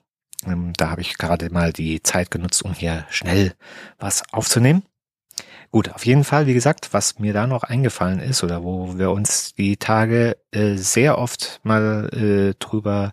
Ähm, 0.47 0.73
da 0.77 0.91
habe 0.91 1.03
ich 1.03 1.19
gerade 1.19 1.51
mal 1.51 1.73
die 1.73 2.03
Zeit 2.03 2.31
genutzt, 2.31 2.65
um 2.65 2.73
hier 2.73 3.05
schnell 3.11 3.55
was 3.99 4.23
aufzunehmen. 4.33 4.85
Gut, 5.73 5.93
auf 5.95 6.05
jeden 6.05 6.25
Fall, 6.25 6.47
wie 6.47 6.55
gesagt, 6.55 6.93
was 6.93 7.21
mir 7.21 7.33
da 7.33 7.47
noch 7.47 7.63
eingefallen 7.63 8.19
ist 8.19 8.43
oder 8.43 8.65
wo 8.65 8.99
wir 8.99 9.13
uns 9.13 9.55
die 9.55 9.77
Tage 9.77 10.37
äh, 10.51 10.75
sehr 10.75 11.17
oft 11.17 11.61
mal 11.63 12.09
äh, 12.13 12.55
drüber 12.59 13.13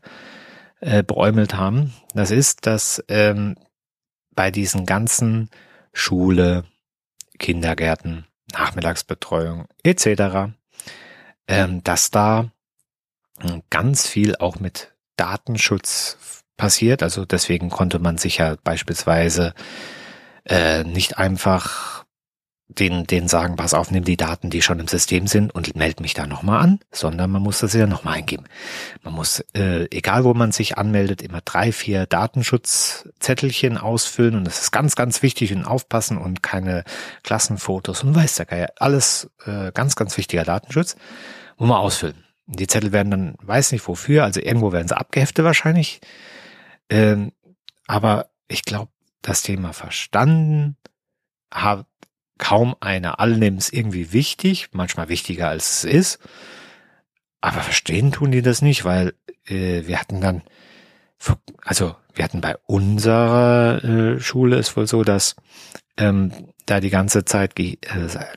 äh, 0.80 1.04
beäumelt 1.04 1.54
haben, 1.54 1.94
das 2.16 2.32
ist, 2.32 2.66
dass 2.66 3.04
ähm, 3.10 3.56
bei 4.34 4.50
diesen 4.50 4.88
ganzen 4.88 5.52
Schule, 5.94 6.64
Kindergärten, 7.38 8.26
Nachmittagsbetreuung 8.52 9.68
etc., 9.84 10.52
ähm, 11.48 11.84
dass 11.84 12.10
da 12.10 12.50
ganz 13.70 14.08
viel 14.08 14.36
auch 14.36 14.60
mit 14.60 14.96
Datenschutz 15.16 16.44
passiert. 16.58 17.04
Also 17.04 17.24
deswegen 17.26 17.70
konnte 17.70 18.00
man 18.00 18.18
sich 18.18 18.38
ja 18.38 18.56
beispielsweise 18.64 19.54
äh, 20.46 20.84
nicht 20.84 21.18
einfach 21.20 21.97
den, 22.80 23.06
den 23.06 23.28
sagen, 23.28 23.56
pass 23.56 23.74
auf, 23.74 23.92
nimm 23.92 24.04
die 24.04 24.18
Daten, 24.18 24.50
die 24.50 24.62
schon 24.62 24.80
im 24.80 24.88
System 24.88 25.28
sind 25.28 25.54
und 25.54 25.76
melde 25.76 26.02
mich 26.02 26.14
da 26.14 26.28
nochmal 26.28 26.62
an, 26.62 26.80
sondern 26.92 27.32
man 27.32 27.42
muss 27.42 27.60
das 27.60 27.74
ja 27.74 27.88
nochmal 27.88 28.16
eingeben. 28.16 28.46
Man 29.04 29.14
muss, 29.14 29.44
äh, 29.56 29.88
egal 29.92 30.24
wo 30.24 30.34
man 30.34 30.52
sich 30.52 30.78
anmeldet, 30.78 31.22
immer 31.22 31.42
drei, 31.42 31.72
vier 31.72 32.06
Datenschutzzettelchen 32.06 33.78
ausfüllen 33.78 34.36
und 34.36 34.46
das 34.46 34.62
ist 34.62 34.72
ganz, 34.72 34.96
ganz 34.96 35.22
wichtig 35.24 35.54
und 35.54 35.66
aufpassen 35.66 36.18
und 36.18 36.44
keine 36.44 36.84
Klassenfotos 37.24 38.04
und 38.04 38.16
weiß 38.16 38.36
der 38.36 38.46
Geier. 38.46 38.70
Alles 38.78 39.30
äh, 39.46 39.72
ganz, 39.72 39.96
ganz 39.96 40.18
wichtiger 40.18 40.44
Datenschutz, 40.44 40.96
muss 41.58 41.70
man 41.70 41.78
ausfüllen. 41.78 42.24
Die 42.46 42.68
Zettel 42.68 42.94
werden 42.94 43.12
dann, 43.12 43.36
weiß 43.42 43.72
nicht 43.72 43.88
wofür, 43.88 44.24
also 44.24 44.40
irgendwo 44.40 44.72
werden 44.72 44.88
sie 44.88 44.96
abgeheftet 44.98 45.44
wahrscheinlich. 45.44 46.00
Ähm, 46.90 47.34
aber 47.88 48.30
ich 48.48 48.64
glaube, 48.64 48.92
das 49.22 49.42
Thema 49.42 49.74
verstanden 49.74 50.78
hat 51.52 51.86
kaum 52.38 52.76
einer. 52.80 53.20
Alle 53.20 53.38
nehmen 53.38 53.58
es 53.58 53.72
irgendwie 53.72 54.14
wichtig, 54.14 54.70
manchmal 54.72 55.10
wichtiger 55.10 55.50
als 55.50 55.84
es 55.84 55.84
ist. 55.84 56.20
Aber 57.42 57.62
verstehen 57.62 58.12
tun 58.12 58.32
die 58.32 58.42
das 58.42 58.62
nicht, 58.62 58.86
weil 58.86 59.14
äh, 59.46 59.84
wir 59.86 60.00
hatten 60.00 60.22
dann, 60.22 60.42
also 61.64 61.96
wir 62.14 62.24
hatten 62.24 62.42
bei 62.42 62.56
unserer 62.66 63.84
äh, 63.84 64.20
Schule 64.20 64.58
ist 64.58 64.76
wohl 64.76 64.88
so, 64.88 65.04
dass 65.04 65.36
ähm, 65.98 66.32
da 66.66 66.80
die 66.80 66.90
ganze 66.90 67.26
Zeit 67.26 67.58
äh, 67.60 67.78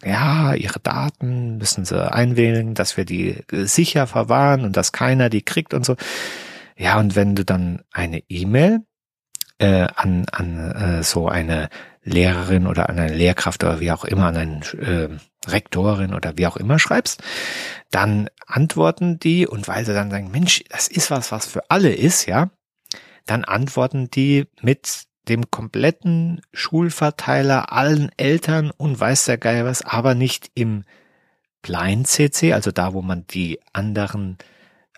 ja, 0.05 0.55
ihre 0.55 0.81
Daten 0.81 1.59
müssen 1.59 1.85
sie 1.85 2.13
einwählen, 2.13 2.75
dass 2.75 2.97
wir 2.97 3.05
die 3.05 3.43
äh, 3.53 3.65
sicher 3.65 4.07
verwahren 4.07 4.65
und 4.65 4.77
dass 4.77 4.93
keiner 4.93 5.31
die 5.31 5.43
kriegt 5.43 5.75
und 5.75 5.85
so. 5.85 5.97
Ja, 6.77 6.99
und 6.99 7.17
wenn 7.17 7.35
du 7.35 7.45
dann 7.45 7.83
eine 7.93 8.23
E-Mail 8.29 8.81
äh, 9.61 9.87
an, 9.95 10.27
an 10.33 10.73
äh, 10.73 11.03
so 11.03 11.29
eine 11.29 11.69
Lehrerin 12.03 12.67
oder 12.67 12.89
an 12.89 12.99
eine 12.99 13.15
Lehrkraft 13.15 13.63
oder 13.63 13.79
wie 13.79 13.93
auch 13.93 14.05
immer, 14.05 14.27
an 14.27 14.37
einen 14.37 14.63
äh, 14.81 15.09
Rektorin 15.49 16.15
oder 16.15 16.37
wie 16.37 16.47
auch 16.47 16.57
immer 16.57 16.79
schreibst, 16.79 17.23
dann 17.91 18.29
antworten 18.47 19.19
die 19.19 19.47
und 19.47 19.69
weil 19.69 19.85
sie 19.85 19.93
dann 19.93 20.11
sagen, 20.11 20.31
Mensch, 20.31 20.65
das 20.71 20.89
ist 20.89 21.11
was, 21.11 21.31
was 21.31 21.47
für 21.47 21.71
alle 21.71 21.93
ist, 21.93 22.27
ja, 22.27 22.51
dann 23.27 23.45
antworten 23.45 24.11
die 24.11 24.47
mit 24.63 25.05
dem 25.29 25.51
kompletten 25.51 26.41
Schulverteiler, 26.53 27.73
allen 27.73 28.11
Eltern 28.17 28.71
und 28.71 28.99
weiß 28.99 29.27
der 29.27 29.39
Geil 29.39 29.67
was, 29.67 29.83
aber 29.83 30.15
nicht 30.15 30.51
im 30.55 30.85
Blind 31.61 32.07
CC, 32.07 32.55
also 32.55 32.71
da, 32.71 32.95
wo 32.95 33.03
man 33.03 33.27
die 33.27 33.61
anderen 33.75 34.39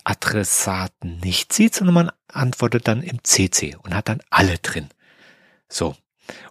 Adressaten 0.04 1.18
nicht 1.18 1.52
sieht, 1.52 1.74
sondern 1.74 1.94
man 1.94 2.12
antwortet 2.28 2.88
dann 2.88 3.02
im 3.02 3.22
CC 3.22 3.76
und 3.76 3.94
hat 3.94 4.08
dann 4.08 4.22
alle 4.30 4.58
drin. 4.58 4.88
So. 5.68 5.96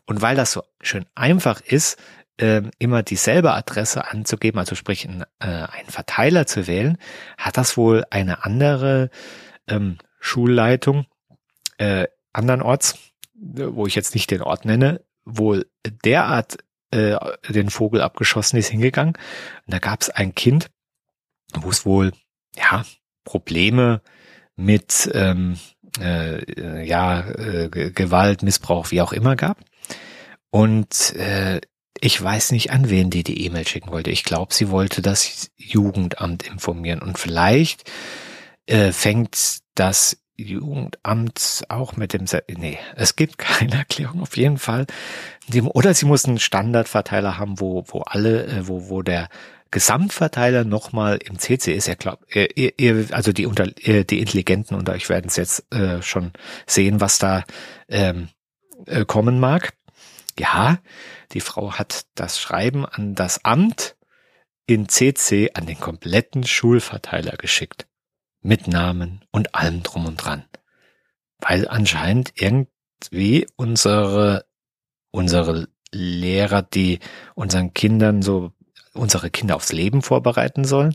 Und 0.06 0.22
weil 0.22 0.36
das 0.36 0.52
so 0.52 0.64
schön 0.82 1.06
einfach 1.16 1.62
ist, 1.62 1.98
äh, 2.38 2.62
immer 2.80 3.04
dieselbe 3.04 3.54
Adresse 3.54 4.10
anzugeben, 4.10 4.60
also 4.60 4.76
sprich 4.76 5.06
äh, 5.06 5.10
einen 5.40 5.90
Verteiler 5.90 6.48
zu 6.48 6.68
wählen, 6.68 6.98
hat 7.38 7.58
das 7.58 7.78
wohl 7.78 8.06
eine 8.10 8.44
andere 8.44 9.10
ähm, 9.68 9.98
Schulleitung 10.20 11.06
äh, 11.78 12.08
andernorts, 12.34 12.98
wo 13.34 13.88
ich 13.88 13.96
jetzt 13.96 14.14
nicht 14.14 14.32
den 14.32 14.42
Ort 14.42 14.66
nenne, 14.66 15.04
wohl 15.26 15.70
derart 16.06 16.58
äh, 16.92 17.18
den 17.50 17.70
Vogel 17.70 18.02
abgeschossen 18.02 18.58
ist 18.58 18.70
hingegangen. 18.70 19.16
Und 19.66 19.74
da 19.74 19.80
gab 19.80 20.02
es 20.02 20.10
ein 20.10 20.36
Kind, 20.36 20.70
wo 21.54 21.70
es 21.70 21.86
wohl 21.86 22.12
ja 22.56 22.86
Probleme 23.24 24.02
mit 24.56 25.10
ähm, 25.14 25.58
äh, 26.00 26.86
ja 26.86 27.28
äh, 27.30 27.70
Gewalt, 27.70 28.44
Missbrauch, 28.44 28.92
wie 28.92 29.02
auch 29.02 29.14
immer 29.14 29.36
gab. 29.36 29.58
Und 30.50 31.16
äh, 31.16 31.62
ich 32.00 32.22
weiß 32.22 32.52
nicht, 32.52 32.72
an 32.72 32.90
wen 32.90 33.10
die 33.10 33.24
die 33.24 33.46
E-Mail 33.46 33.68
schicken 33.68 33.92
wollte. 33.92 34.10
Ich 34.10 34.24
glaube, 34.24 34.54
sie 34.54 34.70
wollte 34.70 35.02
das 35.02 35.52
Jugendamt 35.56 36.44
informieren. 36.44 37.02
Und 37.02 37.20
vielleicht 37.20 37.90
äh, 38.66 38.92
fängt 38.92 39.60
das 39.76 40.18
Jugendamt 40.36 41.64
auch 41.70 41.96
mit 41.96 42.14
dem, 42.14 42.26
nee, 42.58 42.80
es 42.96 43.16
gibt 43.16 43.38
keine 43.38 43.76
Erklärung 43.78 44.22
auf 44.22 44.36
jeden 44.36 44.58
Fall. 44.58 44.88
Oder 45.74 45.94
sie 45.94 46.06
muss 46.06 46.26
einen 46.26 46.40
Standardverteiler 46.40 47.38
haben, 47.38 47.60
wo, 47.60 47.84
wo 47.88 48.02
alle, 48.02 48.48
äh, 48.48 48.68
wo, 48.68 48.90
wo 48.90 49.02
der 49.04 49.30
Gesamtverteiler 49.72 50.66
nochmal 50.66 51.18
im 51.18 51.40
CC 51.40 51.74
ist. 51.74 51.88
Ja, 51.88 51.96
glaub, 51.96 52.26
ihr, 52.36 52.78
ihr, 52.78 53.08
also 53.12 53.32
die 53.32 53.46
unter, 53.46 53.68
die 53.68 54.20
Intelligenten 54.20 54.76
unter 54.76 54.94
euch 54.94 55.08
werden 55.10 55.28
es 55.28 55.38
jetzt 55.38 55.74
äh, 55.74 56.02
schon 56.02 56.34
sehen, 56.68 57.00
was 57.00 57.18
da 57.20 57.46
ähm, 57.88 58.28
äh, 58.86 59.06
kommen 59.06 59.40
mag. 59.40 59.74
Ja, 60.38 60.80
die 61.32 61.40
Frau 61.40 61.74
hat 61.74 62.06
das 62.16 62.40
Schreiben 62.40 62.86
an 62.86 63.16
das 63.16 63.46
Amt 63.46 63.96
in 64.66 64.90
CC 64.90 65.52
an 65.54 65.66
den 65.66 65.80
kompletten 65.80 66.44
Schulverteiler 66.44 67.38
geschickt. 67.38 67.88
Mit 68.42 68.68
Namen 68.68 69.24
und 69.32 69.56
allem 69.56 69.84
drum 69.84 70.06
und 70.06 70.18
dran. 70.18 70.46
Weil 71.40 71.68
anscheinend 71.68 72.34
irgendwie 72.36 73.48
unsere, 73.56 74.46
unsere 75.12 75.68
Lehrer, 75.92 76.62
die 76.62 77.00
unseren 77.36 77.74
Kindern 77.74 78.22
so 78.22 78.52
unsere 78.94 79.30
Kinder 79.30 79.56
aufs 79.56 79.72
Leben 79.72 80.02
vorbereiten 80.02 80.66
sollen, 80.66 80.94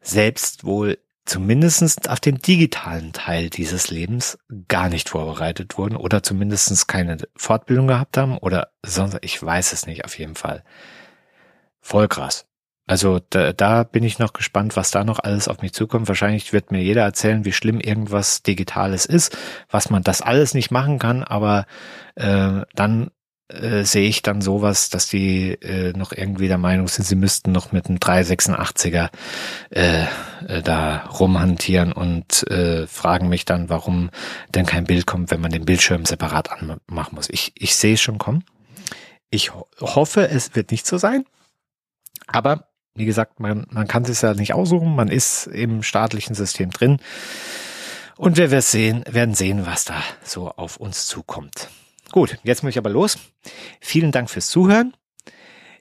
selbst 0.00 0.64
wohl 0.64 0.98
zumindestens 1.24 2.08
auf 2.08 2.20
den 2.20 2.38
digitalen 2.38 3.12
Teil 3.12 3.50
dieses 3.50 3.90
Lebens 3.90 4.38
gar 4.66 4.88
nicht 4.88 5.10
vorbereitet 5.10 5.76
wurden 5.76 5.96
oder 5.96 6.22
zumindestens 6.22 6.86
keine 6.86 7.18
Fortbildung 7.36 7.86
gehabt 7.86 8.16
haben 8.16 8.38
oder 8.38 8.68
sonst, 8.84 9.18
ich 9.20 9.42
weiß 9.42 9.72
es 9.72 9.86
nicht 9.86 10.04
auf 10.06 10.18
jeden 10.18 10.36
Fall. 10.36 10.64
Voll 11.80 12.08
krass. 12.08 12.46
Also 12.86 13.20
da, 13.28 13.52
da 13.52 13.82
bin 13.82 14.02
ich 14.02 14.18
noch 14.18 14.32
gespannt, 14.32 14.74
was 14.74 14.90
da 14.90 15.04
noch 15.04 15.18
alles 15.18 15.46
auf 15.46 15.60
mich 15.60 15.74
zukommt. 15.74 16.08
Wahrscheinlich 16.08 16.54
wird 16.54 16.72
mir 16.72 16.82
jeder 16.82 17.02
erzählen, 17.02 17.44
wie 17.44 17.52
schlimm 17.52 17.80
irgendwas 17.80 18.42
Digitales 18.42 19.04
ist, 19.04 19.36
was 19.68 19.90
man 19.90 20.02
das 20.02 20.22
alles 20.22 20.54
nicht 20.54 20.70
machen 20.70 20.98
kann, 20.98 21.22
aber 21.22 21.66
äh, 22.14 22.62
dann 22.74 23.10
äh, 23.48 23.84
sehe 23.84 24.08
ich 24.08 24.22
dann 24.22 24.40
sowas, 24.40 24.90
dass 24.90 25.08
die 25.08 25.52
äh, 25.52 25.92
noch 25.96 26.12
irgendwie 26.12 26.48
der 26.48 26.58
Meinung 26.58 26.88
sind, 26.88 27.04
sie 27.04 27.16
müssten 27.16 27.52
noch 27.52 27.72
mit 27.72 27.86
einem 27.86 27.98
386er 27.98 29.10
äh, 29.70 30.02
äh, 30.46 30.62
da 30.62 31.06
rumhantieren 31.06 31.92
und 31.92 32.46
äh, 32.50 32.86
fragen 32.86 33.28
mich 33.28 33.44
dann, 33.44 33.68
warum 33.68 34.10
denn 34.54 34.66
kein 34.66 34.84
Bild 34.84 35.06
kommt, 35.06 35.30
wenn 35.30 35.40
man 35.40 35.50
den 35.50 35.64
Bildschirm 35.64 36.04
separat 36.04 36.50
anmachen 36.50 37.14
muss. 37.14 37.28
Ich, 37.30 37.52
ich 37.54 37.74
sehe 37.74 37.94
es 37.94 38.00
schon 38.00 38.18
kommen. 38.18 38.44
Ich 39.30 39.54
ho 39.54 39.66
hoffe, 39.80 40.28
es 40.28 40.54
wird 40.54 40.70
nicht 40.70 40.86
so 40.86 40.98
sein. 40.98 41.24
Aber 42.26 42.68
wie 42.94 43.06
gesagt, 43.06 43.40
man, 43.40 43.66
man 43.70 43.86
kann 43.86 44.02
es 44.04 44.20
ja 44.20 44.34
nicht 44.34 44.54
aussuchen. 44.54 44.94
Man 44.94 45.08
ist 45.08 45.46
im 45.46 45.82
staatlichen 45.82 46.34
System 46.34 46.70
drin. 46.70 46.98
Und 48.16 48.36
wir 48.36 48.50
werden 48.50 48.62
sehen, 48.62 49.04
werden 49.08 49.34
sehen, 49.34 49.64
was 49.64 49.84
da 49.84 50.02
so 50.24 50.50
auf 50.50 50.76
uns 50.76 51.06
zukommt. 51.06 51.68
Gut, 52.10 52.38
jetzt 52.42 52.62
muss 52.62 52.70
ich 52.70 52.78
aber 52.78 52.90
los. 52.90 53.18
Vielen 53.80 54.12
Dank 54.12 54.30
fürs 54.30 54.48
Zuhören. 54.48 54.94